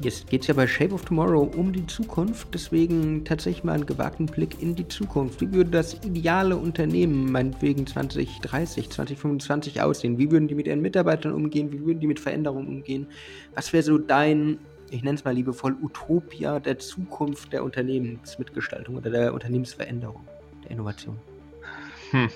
Jetzt 0.00 0.28
geht 0.28 0.42
es 0.42 0.48
ja 0.48 0.52
bei 0.52 0.66
Shape 0.66 0.92
of 0.92 1.06
Tomorrow 1.06 1.50
um 1.56 1.72
die 1.72 1.86
Zukunft, 1.86 2.48
deswegen 2.52 3.24
tatsächlich 3.24 3.64
mal 3.64 3.72
einen 3.72 3.86
gewagten 3.86 4.26
Blick 4.26 4.60
in 4.60 4.74
die 4.74 4.86
Zukunft. 4.86 5.40
Wie 5.40 5.50
würde 5.50 5.70
das 5.70 5.94
ideale 6.04 6.54
Unternehmen 6.54 7.32
meinetwegen 7.32 7.86
2030, 7.86 8.90
2025 8.90 9.80
aussehen? 9.80 10.18
Wie 10.18 10.30
würden 10.30 10.48
die 10.48 10.54
mit 10.54 10.66
ihren 10.66 10.82
Mitarbeitern 10.82 11.32
umgehen? 11.32 11.72
Wie 11.72 11.82
würden 11.86 12.00
die 12.00 12.06
mit 12.06 12.20
Veränderungen 12.20 12.68
umgehen? 12.68 13.06
Was 13.54 13.72
wäre 13.72 13.82
so 13.82 13.96
dein, 13.96 14.58
ich 14.90 15.02
nenne 15.02 15.16
es 15.16 15.24
mal 15.24 15.34
liebevoll, 15.34 15.74
Utopia 15.80 16.60
der 16.60 16.78
Zukunft 16.78 17.54
der 17.54 17.64
Unternehmensmitgestaltung 17.64 18.96
oder 18.96 19.08
der 19.08 19.32
Unternehmensveränderung, 19.32 20.28
der 20.62 20.72
Innovation? 20.72 21.18
Hm. 22.10 22.28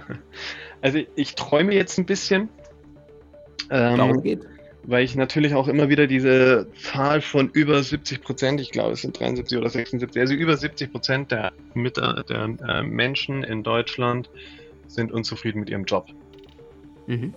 also 0.80 0.98
ich 1.14 1.34
träume 1.34 1.74
jetzt 1.74 1.98
ein 1.98 2.06
bisschen. 2.06 2.48
Ähm, 3.70 3.96
Darum 3.96 4.22
geht 4.22 4.40
weil 4.84 5.04
ich 5.04 5.14
natürlich 5.14 5.54
auch 5.54 5.68
immer 5.68 5.88
wieder 5.88 6.06
diese 6.06 6.66
Zahl 6.74 7.20
von 7.20 7.50
über 7.50 7.82
70 7.82 8.22
Prozent, 8.22 8.60
ich 8.60 8.70
glaube 8.70 8.92
es 8.92 9.02
sind 9.02 9.18
73 9.18 9.58
oder 9.58 9.68
76, 9.68 10.20
also 10.20 10.34
über 10.34 10.56
70 10.56 10.90
Prozent 10.90 11.30
der, 11.30 11.52
der 11.74 12.56
äh, 12.68 12.82
Menschen 12.82 13.44
in 13.44 13.62
Deutschland 13.62 14.28
sind 14.88 15.12
unzufrieden 15.12 15.60
mit 15.60 15.70
ihrem 15.70 15.84
Job. 15.84 16.06
Mhm. 17.06 17.34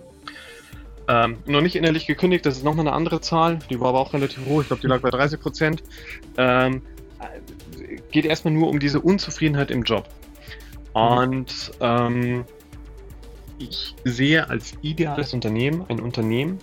Ähm, 1.08 1.36
noch 1.46 1.60
nicht 1.60 1.76
innerlich 1.76 2.06
gekündigt, 2.06 2.44
das 2.46 2.56
ist 2.56 2.64
nochmal 2.64 2.86
eine 2.86 2.96
andere 2.96 3.20
Zahl, 3.20 3.60
die 3.70 3.78
war 3.78 3.90
aber 3.90 4.00
auch 4.00 4.12
relativ 4.12 4.44
hoch, 4.46 4.62
ich 4.62 4.66
glaube 4.66 4.82
die 4.82 4.88
lag 4.88 5.00
bei 5.00 5.10
30 5.10 5.40
Prozent. 5.40 5.82
Ähm, 6.36 6.82
geht 8.10 8.26
erstmal 8.26 8.52
nur 8.52 8.68
um 8.68 8.80
diese 8.80 9.00
Unzufriedenheit 9.00 9.70
im 9.70 9.82
Job. 9.82 10.08
Und 10.96 11.72
ähm, 11.80 12.46
ich 13.58 13.94
sehe 14.04 14.48
als 14.48 14.78
ideales 14.80 15.34
Unternehmen 15.34 15.84
ein 15.90 16.00
Unternehmen, 16.00 16.58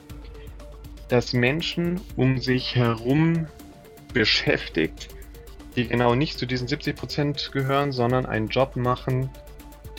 dass 1.08 1.34
Menschen 1.34 2.02
um 2.16 2.40
sich 2.40 2.76
herum 2.76 3.46
beschäftigt, 4.12 5.10
die 5.76 5.88
genau 5.88 6.16
nicht 6.16 6.40
zu 6.40 6.48
diesen 6.48 6.68
70% 6.68 7.52
gehören, 7.52 7.92
sondern 7.92 8.26
einen 8.26 8.48
Job 8.48 8.76
machen, 8.76 9.30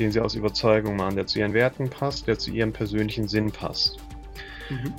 den 0.00 0.10
sie 0.10 0.18
aus 0.18 0.34
Überzeugung 0.34 0.96
machen, 0.96 1.14
der 1.14 1.28
zu 1.28 1.38
ihren 1.38 1.54
Werten 1.54 1.88
passt, 1.88 2.26
der 2.26 2.36
zu 2.36 2.50
ihrem 2.50 2.72
persönlichen 2.72 3.28
Sinn 3.28 3.52
passt. 3.52 3.98
Mhm. 4.68 4.92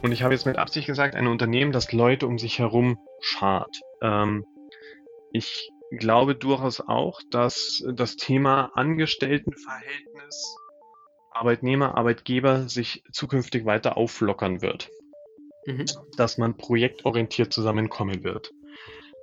Und 0.00 0.12
ich 0.12 0.22
habe 0.22 0.32
jetzt 0.32 0.46
mit 0.46 0.56
Absicht 0.56 0.86
gesagt, 0.86 1.16
ein 1.16 1.26
Unternehmen, 1.26 1.72
das 1.72 1.92
Leute 1.92 2.26
um 2.26 2.38
sich 2.38 2.58
herum 2.58 2.98
schart. 3.20 3.78
Ähm, 4.00 4.46
ich 5.32 5.70
glaube 5.90 6.34
durchaus 6.34 6.80
auch, 6.80 7.20
dass 7.30 7.84
das 7.92 8.16
Thema 8.16 8.72
Angestelltenverhältnis 8.74 10.56
Arbeitnehmer, 11.32 11.96
Arbeitgeber 11.96 12.68
sich 12.68 13.02
zukünftig 13.12 13.64
weiter 13.64 13.96
auflockern 13.96 14.62
wird 14.62 14.90
mhm. 15.66 15.86
dass 16.16 16.38
man 16.38 16.56
projektorientiert 16.56 17.52
zusammenkommen 17.52 18.24
wird. 18.24 18.52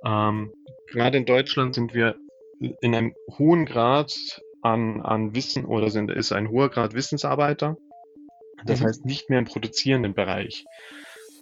Ähm, 0.04 0.52
gerade 0.86 1.18
in 1.18 1.26
Deutschland 1.26 1.74
sind 1.74 1.94
wir 1.94 2.16
in 2.60 2.94
einem 2.94 3.14
hohen 3.38 3.66
Grad 3.66 4.16
an, 4.62 5.00
an 5.02 5.34
Wissen 5.34 5.64
oder 5.64 5.90
sind, 5.90 6.10
ist 6.10 6.32
ein 6.32 6.48
hoher 6.48 6.70
Grad 6.70 6.94
Wissensarbeiter. 6.94 7.76
Das 8.64 8.80
mhm. 8.80 8.86
heißt 8.86 9.04
nicht 9.04 9.30
mehr 9.30 9.38
im 9.38 9.44
produzierenden 9.44 10.14
Bereich. 10.14 10.64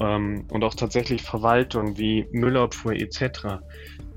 Ähm, 0.00 0.46
und 0.50 0.62
auch 0.62 0.74
tatsächlich 0.74 1.22
Verwaltung 1.22 1.96
wie 1.96 2.26
Müllabfuhr 2.30 2.92
etc. 2.92 3.62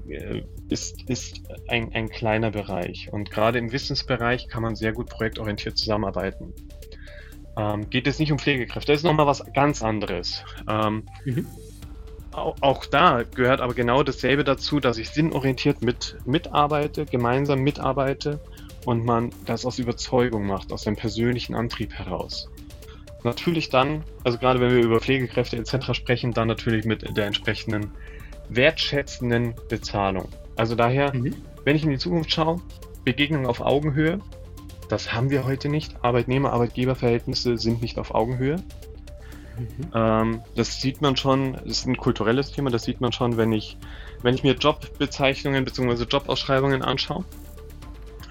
Äh, 0.09 0.43
ist, 0.69 1.09
ist 1.09 1.41
ein, 1.67 1.93
ein 1.93 2.09
kleiner 2.09 2.51
Bereich. 2.51 3.11
Und 3.11 3.31
gerade 3.31 3.59
im 3.59 3.71
Wissensbereich 3.71 4.47
kann 4.47 4.63
man 4.63 4.75
sehr 4.75 4.93
gut 4.93 5.09
projektorientiert 5.09 5.77
zusammenarbeiten 5.77 6.53
ähm, 7.59 7.89
geht 7.89 8.07
es 8.07 8.19
nicht 8.19 8.31
um 8.31 8.39
Pflegekräfte. 8.39 8.91
Das 8.91 9.01
ist 9.01 9.05
nochmal 9.05 9.27
was 9.27 9.43
ganz 9.53 9.83
anderes. 9.83 10.43
Ähm, 10.67 11.03
mhm. 11.25 11.45
auch, 12.31 12.55
auch, 12.61 12.85
da 12.85 13.23
gehört 13.23 13.61
aber 13.61 13.73
genau 13.73 14.03
dasselbe 14.03 14.43
dazu, 14.43 14.79
dass 14.79 14.97
ich 14.97 15.09
sinnorientiert 15.09 15.81
mit, 15.81 16.17
mitarbeite, 16.25 17.05
gemeinsam 17.05 17.59
mitarbeite 17.59 18.39
und 18.85 19.03
man 19.03 19.31
das 19.45 19.65
aus 19.65 19.77
Überzeugung 19.77 20.45
macht, 20.45 20.71
aus 20.71 20.83
dem 20.83 20.95
persönlichen 20.95 21.53
Antrieb 21.53 21.93
heraus. 21.93 22.49
Natürlich 23.23 23.69
dann, 23.69 24.03
also 24.23 24.37
gerade 24.37 24.61
wenn 24.61 24.73
wir 24.73 24.81
über 24.81 25.01
Pflegekräfte 25.01 25.57
etc. 25.57 25.93
sprechen, 25.93 26.33
dann 26.33 26.47
natürlich 26.47 26.85
mit 26.85 27.17
der 27.17 27.25
entsprechenden 27.25 27.91
wertschätzenden 28.49 29.55
Bezahlung. 29.69 30.29
Also 30.55 30.75
daher, 30.75 31.13
mhm. 31.13 31.35
wenn 31.63 31.75
ich 31.75 31.83
in 31.83 31.89
die 31.89 31.97
Zukunft 31.97 32.31
schaue, 32.31 32.61
Begegnung 33.05 33.45
auf 33.47 33.61
Augenhöhe, 33.61 34.19
das 34.89 35.13
haben 35.13 35.29
wir 35.29 35.45
heute 35.45 35.69
nicht. 35.69 36.03
Arbeitnehmer-Arbeitgeber-Verhältnisse 36.03 37.57
sind 37.57 37.81
nicht 37.81 37.99
auf 37.99 38.13
Augenhöhe. 38.13 38.57
Mhm. 39.57 39.91
Ähm, 39.93 40.41
das 40.55 40.81
sieht 40.81 41.01
man 41.01 41.15
schon, 41.15 41.53
das 41.53 41.79
ist 41.79 41.87
ein 41.87 41.97
kulturelles 41.97 42.51
Thema, 42.51 42.69
das 42.71 42.83
sieht 42.83 43.01
man 43.01 43.11
schon, 43.11 43.37
wenn 43.37 43.51
ich, 43.51 43.77
wenn 44.21 44.33
ich 44.33 44.43
mir 44.43 44.53
Jobbezeichnungen 44.53 45.63
bzw. 45.63 46.03
Jobausschreibungen 46.03 46.81
anschaue. 46.81 47.23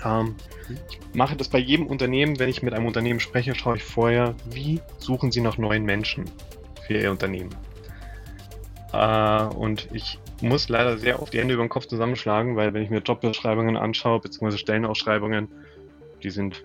Ähm, 0.05 0.37
mhm. 0.69 0.79
Ich 0.91 0.99
mache 1.15 1.37
das 1.37 1.49
bei 1.49 1.59
jedem 1.59 1.87
Unternehmen, 1.87 2.39
wenn 2.39 2.49
ich 2.49 2.63
mit 2.63 2.75
einem 2.75 2.87
Unternehmen 2.87 3.21
spreche, 3.21 3.55
schaue 3.55 3.77
ich 3.77 3.85
vorher, 3.85 4.35
wie 4.51 4.81
suchen 4.99 5.31
sie 5.31 5.41
nach 5.41 5.59
neuen 5.59 5.85
Menschen 5.85 6.25
für 6.87 6.95
ihr 6.95 7.11
Unternehmen. 7.11 7.51
Äh, 8.93 9.43
und 9.55 9.89
ich 9.93 10.19
muss 10.41 10.69
leider 10.69 10.99
sehr 10.99 11.21
oft 11.21 11.33
die 11.33 11.39
Hände 11.39 11.55
über 11.55 11.65
den 11.65 11.69
Kopf 11.69 11.87
zusammenschlagen, 11.87 12.57
weil 12.57 12.73
wenn 12.75 12.83
ich 12.83 12.91
mir 12.91 12.99
Jobbeschreibungen 12.99 13.77
anschaue, 13.77 14.21
beziehungsweise 14.21 14.59
Stellenausschreibungen, 14.59 15.49
die 16.23 16.31
sind. 16.31 16.65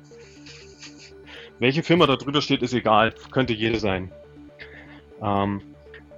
Welche 1.60 1.84
Firma 1.84 2.08
da 2.08 2.16
drüber 2.16 2.42
steht, 2.42 2.62
ist 2.62 2.74
egal. 2.74 3.14
Könnte 3.32 3.54
jede 3.54 3.80
sein. 3.80 4.12
Ähm, 5.22 5.62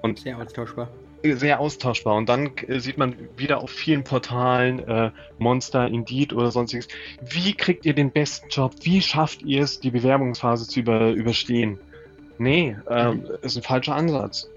und 0.01 0.19
sehr 0.19 0.37
austauschbar. 0.37 0.89
Sehr 1.23 1.59
austauschbar. 1.59 2.15
Und 2.15 2.29
dann 2.29 2.51
äh, 2.67 2.79
sieht 2.79 2.97
man 2.97 3.15
wieder 3.35 3.61
auf 3.61 3.71
vielen 3.71 4.03
Portalen 4.03 4.79
äh, 4.79 5.11
Monster, 5.39 5.87
Indeed 5.87 6.33
oder 6.33 6.51
sonstiges. 6.51 6.87
Wie 7.21 7.53
kriegt 7.53 7.85
ihr 7.85 7.93
den 7.93 8.11
besten 8.11 8.47
Job? 8.49 8.73
Wie 8.81 9.01
schafft 9.01 9.41
ihr 9.41 9.63
es, 9.63 9.79
die 9.79 9.91
Bewerbungsphase 9.91 10.67
zu 10.67 10.79
über, 10.79 11.11
überstehen? 11.11 11.79
Nee, 12.37 12.75
ähm, 12.89 13.17
mhm. 13.17 13.27
ist 13.41 13.57
ein 13.57 13.63
falscher 13.63 13.95
Ansatz. 13.95 14.49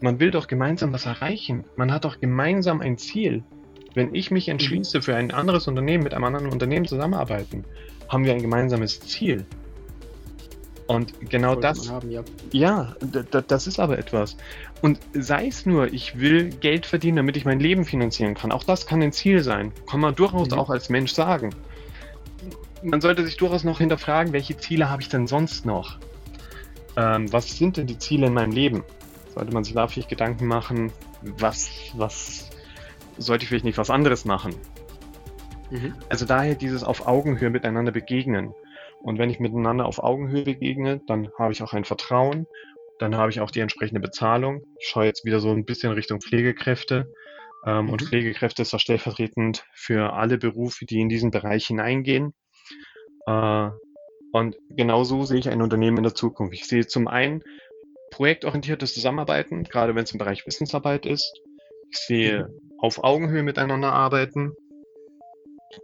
Man 0.00 0.20
will 0.20 0.30
doch 0.30 0.46
gemeinsam 0.46 0.92
was 0.92 1.06
erreichen. 1.06 1.64
Man 1.76 1.92
hat 1.92 2.04
doch 2.04 2.20
gemeinsam 2.20 2.80
ein 2.80 2.98
Ziel. 2.98 3.42
Wenn 3.94 4.14
ich 4.14 4.30
mich 4.30 4.48
entschließe, 4.48 5.02
für 5.02 5.16
ein 5.16 5.32
anderes 5.32 5.66
Unternehmen 5.66 6.04
mit 6.04 6.14
einem 6.14 6.24
anderen 6.24 6.48
Unternehmen 6.48 6.86
zusammenarbeiten, 6.86 7.64
haben 8.08 8.24
wir 8.24 8.32
ein 8.32 8.42
gemeinsames 8.42 9.00
Ziel. 9.00 9.44
Und 10.86 11.12
genau 11.28 11.54
das. 11.54 11.90
Haben, 11.90 12.10
ja, 12.10 12.22
ja 12.52 12.94
das 13.46 13.66
ist 13.66 13.78
aber 13.78 13.98
etwas. 13.98 14.36
Und 14.80 14.98
sei 15.12 15.46
es 15.46 15.66
nur, 15.66 15.92
ich 15.92 16.18
will 16.18 16.48
Geld 16.48 16.86
verdienen, 16.86 17.16
damit 17.16 17.36
ich 17.36 17.44
mein 17.44 17.60
Leben 17.60 17.84
finanzieren 17.84 18.34
kann. 18.34 18.52
Auch 18.52 18.64
das 18.64 18.86
kann 18.86 19.02
ein 19.02 19.12
Ziel 19.12 19.42
sein. 19.42 19.72
Kann 19.88 20.00
man 20.00 20.14
durchaus 20.14 20.50
mhm. 20.50 20.58
auch 20.58 20.70
als 20.70 20.88
Mensch 20.88 21.12
sagen. 21.12 21.50
Man 22.82 23.02
sollte 23.02 23.24
sich 23.24 23.36
durchaus 23.36 23.64
noch 23.64 23.78
hinterfragen, 23.78 24.32
welche 24.32 24.56
Ziele 24.56 24.88
habe 24.88 25.02
ich 25.02 25.10
denn 25.10 25.26
sonst 25.26 25.66
noch? 25.66 25.98
Ähm, 26.96 27.30
was 27.32 27.58
sind 27.58 27.76
denn 27.76 27.86
die 27.86 27.98
Ziele 27.98 28.28
in 28.28 28.32
meinem 28.32 28.52
Leben? 28.52 28.82
Sollte 29.34 29.52
man 29.52 29.64
sich 29.64 29.74
da 29.74 29.86
vielleicht 29.86 30.08
Gedanken 30.08 30.46
machen, 30.46 30.92
was, 31.22 31.70
was 31.94 32.48
sollte 33.16 33.44
ich 33.44 33.48
vielleicht 33.48 33.64
nicht 33.64 33.78
was 33.78 33.90
anderes 33.90 34.24
machen? 34.24 34.54
Mhm. 35.70 35.94
Also 36.08 36.24
daher 36.24 36.54
dieses 36.54 36.82
auf 36.82 37.06
Augenhöhe 37.06 37.50
miteinander 37.50 37.92
begegnen. 37.92 38.54
Und 39.02 39.18
wenn 39.18 39.30
ich 39.30 39.38
miteinander 39.38 39.86
auf 39.86 40.02
Augenhöhe 40.02 40.42
begegne, 40.42 41.00
dann 41.06 41.30
habe 41.38 41.52
ich 41.52 41.62
auch 41.62 41.72
ein 41.72 41.84
Vertrauen, 41.84 42.46
dann 42.98 43.16
habe 43.16 43.30
ich 43.30 43.40
auch 43.40 43.50
die 43.50 43.60
entsprechende 43.60 44.00
Bezahlung. 44.00 44.62
Ich 44.80 44.88
schaue 44.88 45.04
jetzt 45.04 45.24
wieder 45.24 45.40
so 45.40 45.50
ein 45.50 45.64
bisschen 45.64 45.92
Richtung 45.92 46.20
Pflegekräfte. 46.20 47.12
Ähm, 47.66 47.86
mhm. 47.86 47.90
Und 47.90 48.02
Pflegekräfte 48.02 48.62
ist 48.62 48.72
das 48.72 48.82
stellvertretend 48.82 49.64
für 49.72 50.12
alle 50.14 50.38
Berufe, 50.38 50.84
die 50.84 51.00
in 51.00 51.08
diesen 51.08 51.30
Bereich 51.30 51.66
hineingehen. 51.66 52.34
Äh, 53.26 53.70
und 54.32 54.56
genauso 54.70 55.24
sehe 55.24 55.38
ich 55.38 55.48
ein 55.48 55.62
Unternehmen 55.62 55.98
in 55.98 56.02
der 56.02 56.14
Zukunft. 56.14 56.54
Ich 56.54 56.66
sehe 56.66 56.86
zum 56.86 57.08
einen 57.08 57.42
projektorientiertes 58.18 58.94
Zusammenarbeiten, 58.94 59.62
gerade 59.62 59.94
wenn 59.94 60.02
es 60.02 60.10
im 60.10 60.18
Bereich 60.18 60.44
Wissensarbeit 60.44 61.06
ist. 61.06 61.40
Ich 61.88 61.98
sehe 61.98 62.48
mhm. 62.48 62.78
auf 62.78 63.04
Augenhöhe 63.04 63.44
miteinander 63.44 63.92
arbeiten. 63.92 64.54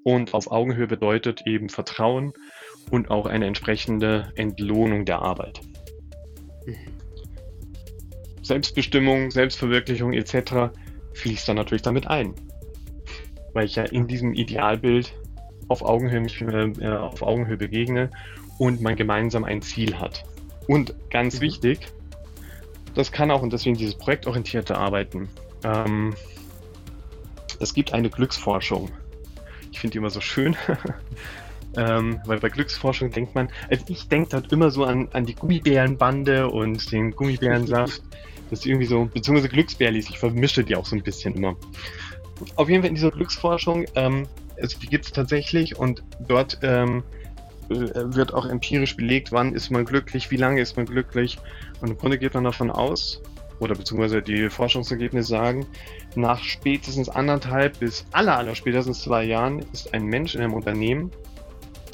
Und 0.03 0.35
auf 0.35 0.51
Augenhöhe 0.51 0.89
bedeutet 0.89 1.47
eben 1.47 1.69
Vertrauen 1.69 2.33
und 2.91 3.09
auch 3.09 3.27
eine 3.27 3.47
entsprechende 3.47 4.33
Entlohnung 4.35 5.05
der 5.05 5.21
Arbeit. 5.21 5.61
Selbstbestimmung, 8.43 9.31
Selbstverwirklichung 9.31 10.13
etc. 10.13 10.75
fließt 11.13 11.49
dann 11.49 11.57
natürlich 11.57 11.83
damit 11.83 12.09
ein. 12.09 12.35
Weil 13.53 13.67
ich 13.67 13.77
ja 13.77 13.85
in 13.85 14.09
diesem 14.09 14.35
Idealbild 14.35 15.15
auf 15.69 15.83
Augenhöhe, 15.83 16.27
äh, 16.81 16.97
auf 16.97 17.23
Augenhöhe 17.23 17.59
begegne 17.59 18.11
und 18.59 18.81
man 18.81 18.97
gemeinsam 18.97 19.45
ein 19.45 19.63
Ziel 19.63 20.01
hat. 20.01 20.25
Und 20.67 20.97
ganz 21.11 21.37
mhm. 21.37 21.43
wichtig, 21.43 21.79
das 22.95 23.13
kann 23.13 23.31
auch 23.31 23.43
und 23.43 23.53
deswegen 23.53 23.77
dieses 23.77 23.95
projektorientierte 23.95 24.77
Arbeiten. 24.77 25.29
Ähm, 25.65 26.15
es 27.61 27.75
gibt 27.75 27.93
eine 27.93 28.11
Glücksforschung. 28.11 28.91
Ich 29.73 29.81
finde 29.81 29.93
die 29.93 29.99
immer 29.99 30.11
so 30.11 30.21
schön. 30.21 30.57
ähm, 31.77 32.21
weil 32.27 32.39
bei 32.39 32.49
Glücksforschung 32.49 33.11
denkt 33.11 33.35
man, 33.35 33.49
also 33.71 33.85
ich 33.89 34.09
denke 34.09 34.31
dort 34.31 34.53
immer 34.53 34.71
so 34.71 34.85
an, 34.85 35.09
an 35.13 35.27
die 35.27 35.35
Gummibärenbande 35.35 36.49
und 36.49 36.91
den 36.93 37.13
Gummibärensaft. 37.13 38.03
Das 38.51 38.59
ist 38.61 38.67
irgendwie 38.67 38.87
so, 38.87 39.07
beziehungsweise 39.07 39.49
Glücksbärlis, 39.49 40.11
ich 40.11 40.19
vermische 40.19 40.63
die 40.63 40.77
auch 40.77 40.85
so 40.85 40.95
ein 40.95 41.03
bisschen 41.03 41.35
immer. 41.35 41.57
Auf 42.57 42.69
jeden 42.69 42.83
Fall 42.83 42.91
in 42.91 42.95
dieser 42.95 43.11
Glücksforschung, 43.11 43.87
ähm, 43.95 44.29
also 44.61 44.79
die 44.79 44.87
gibt 44.87 45.07
es 45.07 45.13
tatsächlich 45.13 45.79
und 45.79 46.05
dort 46.29 46.59
ähm, 46.63 47.03
äh, 47.71 47.75
wird 48.15 48.35
auch 48.35 48.45
empirisch 48.47 48.97
belegt, 48.97 49.33
wann 49.33 49.55
ist 49.55 49.71
man 49.71 49.87
glücklich, 49.87 50.31
wie 50.31 50.37
lange 50.37 50.61
ist 50.61 50.77
man 50.77 50.85
glücklich. 50.85 51.39
Und 51.85 51.91
im 51.91 51.99
Grunde 51.99 52.17
geht 52.17 52.33
man 52.33 52.45
davon 52.45 52.71
aus, 52.71 53.21
oder 53.61 53.75
beziehungsweise 53.75 54.23
die 54.23 54.49
Forschungsergebnisse 54.49 55.29
sagen, 55.29 55.67
nach 56.17 56.43
spätestens 56.43 57.11
anderthalb 57.11 57.79
bis 57.79 58.07
aller, 58.11 58.39
aller 58.39 58.55
spätestens 58.55 59.03
zwei 59.03 59.25
Jahren 59.25 59.59
ist 59.75 59.93
ein 59.93 60.07
Mensch 60.07 60.35
in 60.35 60.41
einem 60.41 60.55
Unternehmen, 60.55 61.11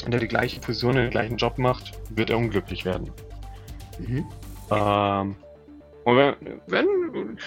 der 0.06 0.20
die 0.20 0.28
gleiche 0.28 0.60
Position, 0.60 0.94
den 0.94 1.10
gleichen 1.10 1.38
Job 1.38 1.58
macht, 1.58 1.98
wird 2.10 2.30
er 2.30 2.38
unglücklich 2.38 2.84
werden. 2.84 3.10
Mhm. 3.98 4.26
Ähm, 4.70 5.34
und 6.04 6.16
wenn, 6.16 6.34
wenn, 6.68 7.38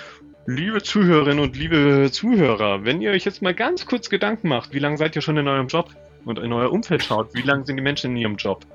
liebe 0.45 0.84
Zuhörerinnen 0.84 1.39
und 1.41 1.56
liebe 1.56 2.10
Zuhörer, 2.12 2.84
wenn 2.84 3.01
ihr 3.01 3.12
euch 3.12 3.23
jetzt 3.23 3.41
mal 3.41 3.53
ganz 3.53 3.86
kurz 3.86 4.10
Gedanken 4.10 4.49
macht, 4.49 4.73
wie 4.73 4.79
lange 4.79 4.97
seid 4.97 5.15
ihr 5.15 5.21
schon 5.21 5.38
in 5.38 5.47
eurem 5.47 5.67
Job 5.67 5.91
und 6.25 6.39
in 6.39 6.51
euer 6.51 6.73
Umfeld 6.73 7.06
schaut, 7.06 7.34
wie 7.36 7.41
lange 7.41 7.65
sind 7.65 7.77
die 7.77 7.84
Menschen 7.84 8.12
in 8.12 8.17
ihrem 8.17 8.36
Job? 8.36 8.65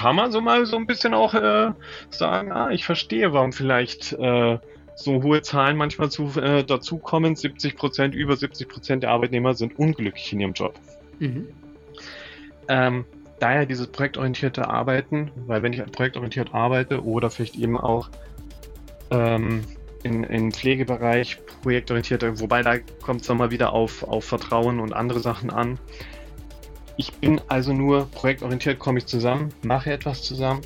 Kann 0.00 0.16
man 0.16 0.32
so 0.32 0.40
mal 0.40 0.64
so 0.64 0.78
ein 0.78 0.86
bisschen 0.86 1.12
auch 1.12 1.34
äh, 1.34 1.72
sagen, 2.08 2.52
ah, 2.52 2.70
ich 2.70 2.86
verstehe, 2.86 3.34
warum 3.34 3.52
vielleicht 3.52 4.14
äh, 4.14 4.58
so 4.94 5.22
hohe 5.22 5.42
Zahlen 5.42 5.76
manchmal 5.76 6.10
zu, 6.10 6.40
äh, 6.40 6.64
dazukommen. 6.64 7.36
70 7.36 7.76
Prozent, 7.76 8.14
über 8.14 8.34
70 8.34 8.66
Prozent 8.66 9.02
der 9.02 9.10
Arbeitnehmer 9.10 9.52
sind 9.52 9.78
unglücklich 9.78 10.32
in 10.32 10.40
ihrem 10.40 10.54
Job. 10.54 10.74
Mhm. 11.18 11.48
Ähm, 12.68 13.04
daher 13.40 13.66
dieses 13.66 13.88
projektorientierte 13.88 14.70
Arbeiten, 14.70 15.32
weil 15.46 15.62
wenn 15.62 15.74
ich 15.74 15.84
projektorientiert 15.92 16.54
arbeite 16.54 17.04
oder 17.04 17.28
vielleicht 17.28 17.56
eben 17.56 17.76
auch 17.76 18.08
ähm, 19.10 19.64
in, 20.02 20.24
im 20.24 20.50
Pflegebereich 20.50 21.40
projektorientierte, 21.62 22.40
wobei 22.40 22.62
da 22.62 22.78
kommt 23.02 23.20
es 23.20 23.28
nochmal 23.28 23.50
wieder 23.50 23.74
auf, 23.74 24.02
auf 24.04 24.24
Vertrauen 24.24 24.80
und 24.80 24.94
andere 24.94 25.20
Sachen 25.20 25.50
an. 25.50 25.78
Ich 26.96 27.12
bin 27.14 27.40
also 27.48 27.72
nur 27.72 28.06
projektorientiert, 28.10 28.78
komme 28.78 28.98
ich 28.98 29.06
zusammen, 29.06 29.50
mache 29.62 29.92
etwas 29.92 30.22
zusammen 30.22 30.60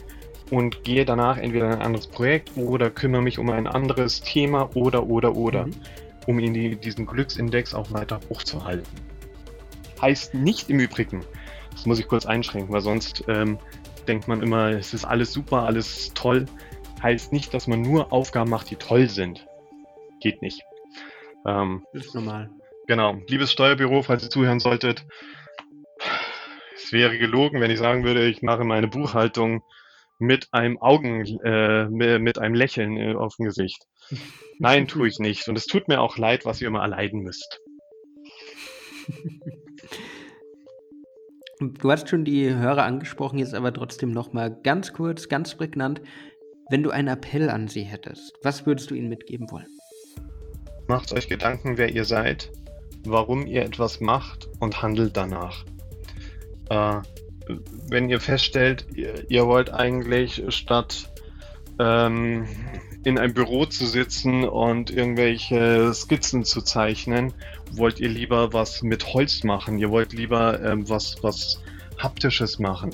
und 0.50 0.84
gehe 0.84 1.04
danach 1.04 1.38
entweder 1.38 1.66
in 1.66 1.72
ein 1.72 1.82
anderes 1.82 2.06
Projekt 2.06 2.56
oder 2.56 2.90
kümmere 2.90 3.22
mich 3.22 3.38
um 3.38 3.50
ein 3.50 3.66
anderes 3.66 4.20
Thema 4.20 4.70
oder 4.74 5.06
oder 5.06 5.37
oder, 5.37 5.66
mhm. 5.66 5.74
um 6.26 6.38
in 6.38 6.54
die, 6.54 6.76
diesen 6.76 7.06
Glücksindex 7.06 7.74
auch 7.74 7.90
weiter 7.92 8.20
hochzuhalten. 8.28 8.88
Heißt 10.00 10.34
nicht 10.34 10.70
im 10.70 10.80
Übrigen, 10.80 11.24
das 11.72 11.87
muss 11.87 11.98
ich 11.98 12.08
kurz 12.08 12.26
einschränken, 12.26 12.72
weil 12.72 12.82
sonst 12.82 13.24
ähm, 13.28 13.58
denkt 14.06 14.28
man 14.28 14.42
immer, 14.42 14.70
es 14.70 14.94
ist 14.94 15.04
alles 15.04 15.32
super, 15.32 15.62
alles 15.62 16.12
toll. 16.14 16.46
Heißt 17.02 17.32
nicht, 17.32 17.52
dass 17.52 17.66
man 17.66 17.82
nur 17.82 18.12
Aufgaben 18.12 18.50
macht, 18.50 18.70
die 18.70 18.76
toll 18.76 19.08
sind. 19.08 19.46
Geht 20.20 20.40
nicht. 20.42 20.62
Ähm, 21.46 21.84
ist 21.92 22.14
normal. 22.14 22.50
Genau. 22.87 23.16
Liebes 23.28 23.52
Steuerbüro, 23.52 24.02
falls 24.02 24.22
ihr 24.22 24.30
zuhören 24.30 24.60
solltet, 24.60 25.06
es 26.85 26.92
wäre 26.92 27.18
gelogen, 27.18 27.61
wenn 27.61 27.70
ich 27.70 27.79
sagen 27.79 28.05
würde, 28.05 28.29
ich 28.29 28.42
mache 28.42 28.64
meine 28.64 28.88
Buchhaltung 28.88 29.62
mit 30.18 30.49
einem 30.53 30.79
Augen, 30.79 31.25
äh, 31.42 31.88
mit 31.88 32.38
einem 32.38 32.55
Lächeln 32.55 32.97
äh, 32.97 33.14
auf 33.14 33.37
dem 33.37 33.47
Gesicht. 33.47 33.85
Nein, 34.59 34.87
tue 34.88 35.09
ich 35.09 35.18
nicht. 35.18 35.49
Und 35.49 35.57
es 35.57 35.66
tut 35.66 35.88
mir 35.88 36.01
auch 36.01 36.18
leid, 36.18 36.44
was 36.44 36.61
ihr 36.61 36.68
immer 36.68 36.83
erleiden 36.83 37.23
müsst. 37.23 37.61
Du 41.61 41.90
hast 41.90 42.09
schon 42.09 42.25
die 42.25 42.53
Hörer 42.53 42.83
angesprochen, 42.83 43.38
jetzt 43.38 43.55
aber 43.55 43.73
trotzdem 43.73 44.11
noch 44.11 44.33
mal 44.33 44.51
ganz 44.64 44.92
kurz, 44.92 45.29
ganz 45.29 45.55
prägnant. 45.55 46.03
Wenn 46.68 46.83
du 46.83 46.90
einen 46.90 47.07
Appell 47.07 47.49
an 47.49 47.68
sie 47.68 47.85
hättest, 47.85 48.35
was 48.42 48.66
würdest 48.66 48.90
du 48.90 48.94
ihnen 48.97 49.09
mitgeben 49.09 49.49
wollen? 49.53 49.68
Macht 50.88 51.12
euch 51.12 51.29
Gedanken, 51.29 51.79
wer 51.79 51.94
ihr 51.94 52.05
seid, 52.05 52.51
warum 53.07 53.47
ihr 53.47 53.62
etwas 53.62 54.01
macht 54.01 54.49
und 54.59 54.83
handelt 54.83 55.16
danach. 55.16 55.64
Äh, 56.70 57.00
wenn 57.88 58.09
ihr 58.09 58.20
feststellt, 58.20 58.87
ihr, 58.94 59.31
ihr 59.31 59.46
wollt 59.46 59.72
eigentlich 59.72 60.42
statt 60.48 61.11
ähm, 61.79 62.46
in 63.05 63.18
einem 63.18 63.35
Büro 63.35 63.66
zu 63.66 63.87
sitzen 63.87 64.44
und 64.44 64.90
irgendwelche 64.90 65.92
Skizzen 65.92 66.44
zu 66.44 66.62
zeichnen, 66.62 67.35
wollt 67.72 68.00
ihr 68.00 68.09
lieber 68.09 68.53
was 68.53 68.83
mit 68.83 69.12
Holz 69.12 69.44
machen. 69.44 69.79
Ihr 69.79 69.90
wollt 69.90 70.12
lieber 70.12 70.62
ähm, 70.62 70.88
was, 70.88 71.22
was 71.22 71.61
Haptisches 71.98 72.59
machen. 72.59 72.90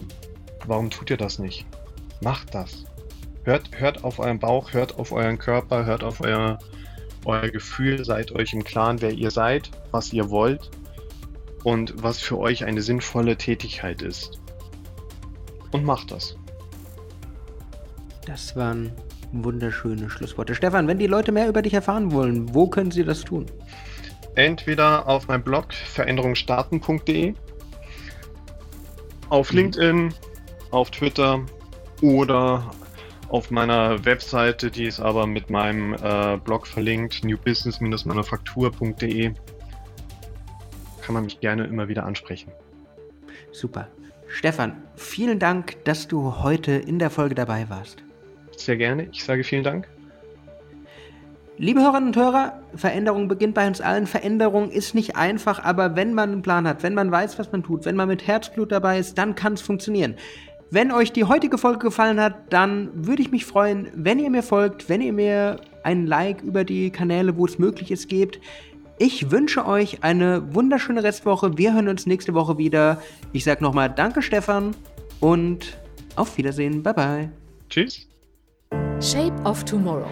Warum 0.67 0.91
tut 0.91 1.11
ihr 1.11 1.17
das 1.17 1.39
nicht? 1.39 1.65
Macht 2.21 2.55
das. 2.55 2.85
Hört, 3.45 3.71
hört 3.73 4.05
auf 4.05 4.19
euren 4.19 4.39
Bauch, 4.39 4.73
hört 4.73 4.99
auf 4.99 5.13
euren 5.13 5.39
Körper, 5.39 5.87
hört 5.87 6.05
auf 6.05 6.21
euer, 6.21 6.59
euer 7.25 7.49
Gefühl, 7.49 8.05
seid 8.05 8.33
euch 8.33 8.53
im 8.53 8.65
Klaren, 8.65 9.01
wer 9.01 9.13
ihr 9.13 9.31
seid, 9.31 9.71
was 9.91 10.13
ihr 10.13 10.29
wollt 10.29 10.71
und 11.65 12.03
was 12.03 12.21
für 12.21 12.39
euch 12.39 12.65
eine 12.65 12.83
sinnvolle 12.83 13.37
Tätigkeit 13.37 14.03
ist 14.03 14.41
und 15.73 15.85
macht 15.85 16.11
das. 16.11 16.37
Das 18.27 18.57
waren 18.57 18.93
wunderschöne 19.33 20.11
Schlussworte. 20.11 20.55
Stefan, 20.55 20.87
wenn 20.89 20.99
die 20.99 21.07
Leute 21.07 21.33
mehr 21.33 21.49
über 21.49 21.63
dich 21.63 21.73
erfahren 21.75 22.13
wollen, 22.13 22.55
wo 22.55 22.67
können 22.67 22.91
sie 22.91 23.05
das 23.05 23.23
tun? 23.23 23.47
Entweder 24.35 25.09
auf 25.09 25.29
meinem 25.29 25.43
Blog 25.43 25.73
veränderungsstarten.de, 25.73 27.35
auf 29.29 29.53
mhm. 29.53 29.59
LinkedIn, 29.59 30.15
auf 30.71 30.91
Twitter 30.91 31.45
oder 32.01 32.71
auf 33.29 33.51
meiner 33.51 34.05
Webseite, 34.05 34.71
die 34.71 34.85
ist 34.85 35.01
aber 35.01 35.27
mit 35.27 35.51
meinem 35.51 35.95
äh, 35.95 36.37
Blog 36.37 36.67
verlinkt, 36.67 37.25
newbusiness-manufaktur.de. 37.25 39.33
Kann 41.05 41.15
man 41.15 41.25
mich 41.25 41.41
gerne 41.41 41.65
immer 41.65 41.89
wieder 41.89 42.05
ansprechen. 42.05 42.53
Super. 43.53 43.89
Stefan, 44.29 44.77
vielen 44.97 45.39
Dank, 45.39 45.85
dass 45.85 46.07
du 46.07 46.43
heute 46.43 46.73
in 46.73 46.99
der 46.99 47.11
Folge 47.11 47.35
dabei 47.35 47.69
warst. 47.69 48.03
Sehr 48.57 48.77
gerne. 48.77 49.09
Ich 49.11 49.25
sage 49.25 49.43
vielen 49.43 49.65
Dank. 49.65 49.89
Liebe 51.59 51.81
Hörerinnen 51.81 52.09
und 52.09 52.17
Hörer, 52.17 52.59
Veränderung 52.75 53.29
beginnt 53.29 53.55
bei 53.55 53.67
uns 53.67 53.83
allen. 53.83 54.07
Veränderung 54.07 54.71
ist 54.71 54.95
nicht 54.95 55.17
einfach, 55.17 55.63
aber 55.63 55.95
wenn 55.95 56.15
man 56.15 56.33
einen 56.33 56.43
Plan 56.43 56.67
hat, 56.67 56.83
wenn 56.83 56.95
man 56.95 57.11
weiß, 57.11 57.39
was 57.39 57.53
man 57.53 57.63
tut, 57.63 57.85
wenn 57.85 57.97
man 57.97 58.09
mit 58.09 58.27
Herzblut 58.27 58.73
dabei 58.73 58.99
ist, 58.99 59.19
dann 59.19 59.35
kann 59.35 59.53
es 59.53 59.61
funktionieren. 59.61 60.15
Wenn 60.71 60.93
euch 60.93 61.13
die 61.13 61.25
heutige 61.25 61.59
Folge 61.59 61.81
gefallen 61.81 62.21
hat, 62.21 62.51
dann 62.51 62.89
würde 62.95 63.21
ich 63.21 63.31
mich 63.31 63.45
freuen, 63.45 63.89
wenn 63.93 64.19
ihr 64.19 64.31
mir 64.31 64.43
folgt, 64.43 64.89
wenn 64.89 65.03
ihr 65.03 65.13
mir 65.13 65.57
ein 65.83 66.07
Like 66.07 66.43
über 66.43 66.65
die 66.65 66.91
Kanäle, 66.91 67.37
wo 67.37 67.45
es 67.45 67.59
möglich 67.59 67.91
ist, 67.91 68.09
gebt. 68.09 68.41
Ich 69.03 69.31
wünsche 69.31 69.65
euch 69.65 70.05
eine 70.05 70.55
wunderschöne 70.55 71.03
Restwoche. 71.03 71.57
Wir 71.57 71.73
hören 71.73 71.89
uns 71.89 72.05
nächste 72.05 72.35
Woche 72.35 72.59
wieder. 72.59 73.01
Ich 73.33 73.45
sage 73.45 73.65
nochmal 73.65 73.89
Danke, 73.89 74.21
Stefan, 74.21 74.77
und 75.21 75.79
auf 76.17 76.37
Wiedersehen. 76.37 76.83
Bye 76.83 76.93
bye. 76.93 77.31
Tschüss. 77.71 78.07
Shape 79.01 79.43
of 79.45 79.65
Tomorrow. 79.65 80.11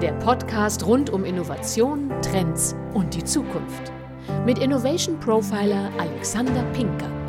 Der 0.00 0.14
Podcast 0.14 0.84
rund 0.84 1.10
um 1.10 1.24
Innovation, 1.24 2.10
Trends 2.22 2.74
und 2.92 3.14
die 3.14 3.22
Zukunft. 3.22 3.92
Mit 4.44 4.58
Innovation 4.58 5.20
Profiler 5.20 5.88
Alexander 5.96 6.64
Pinker. 6.72 7.21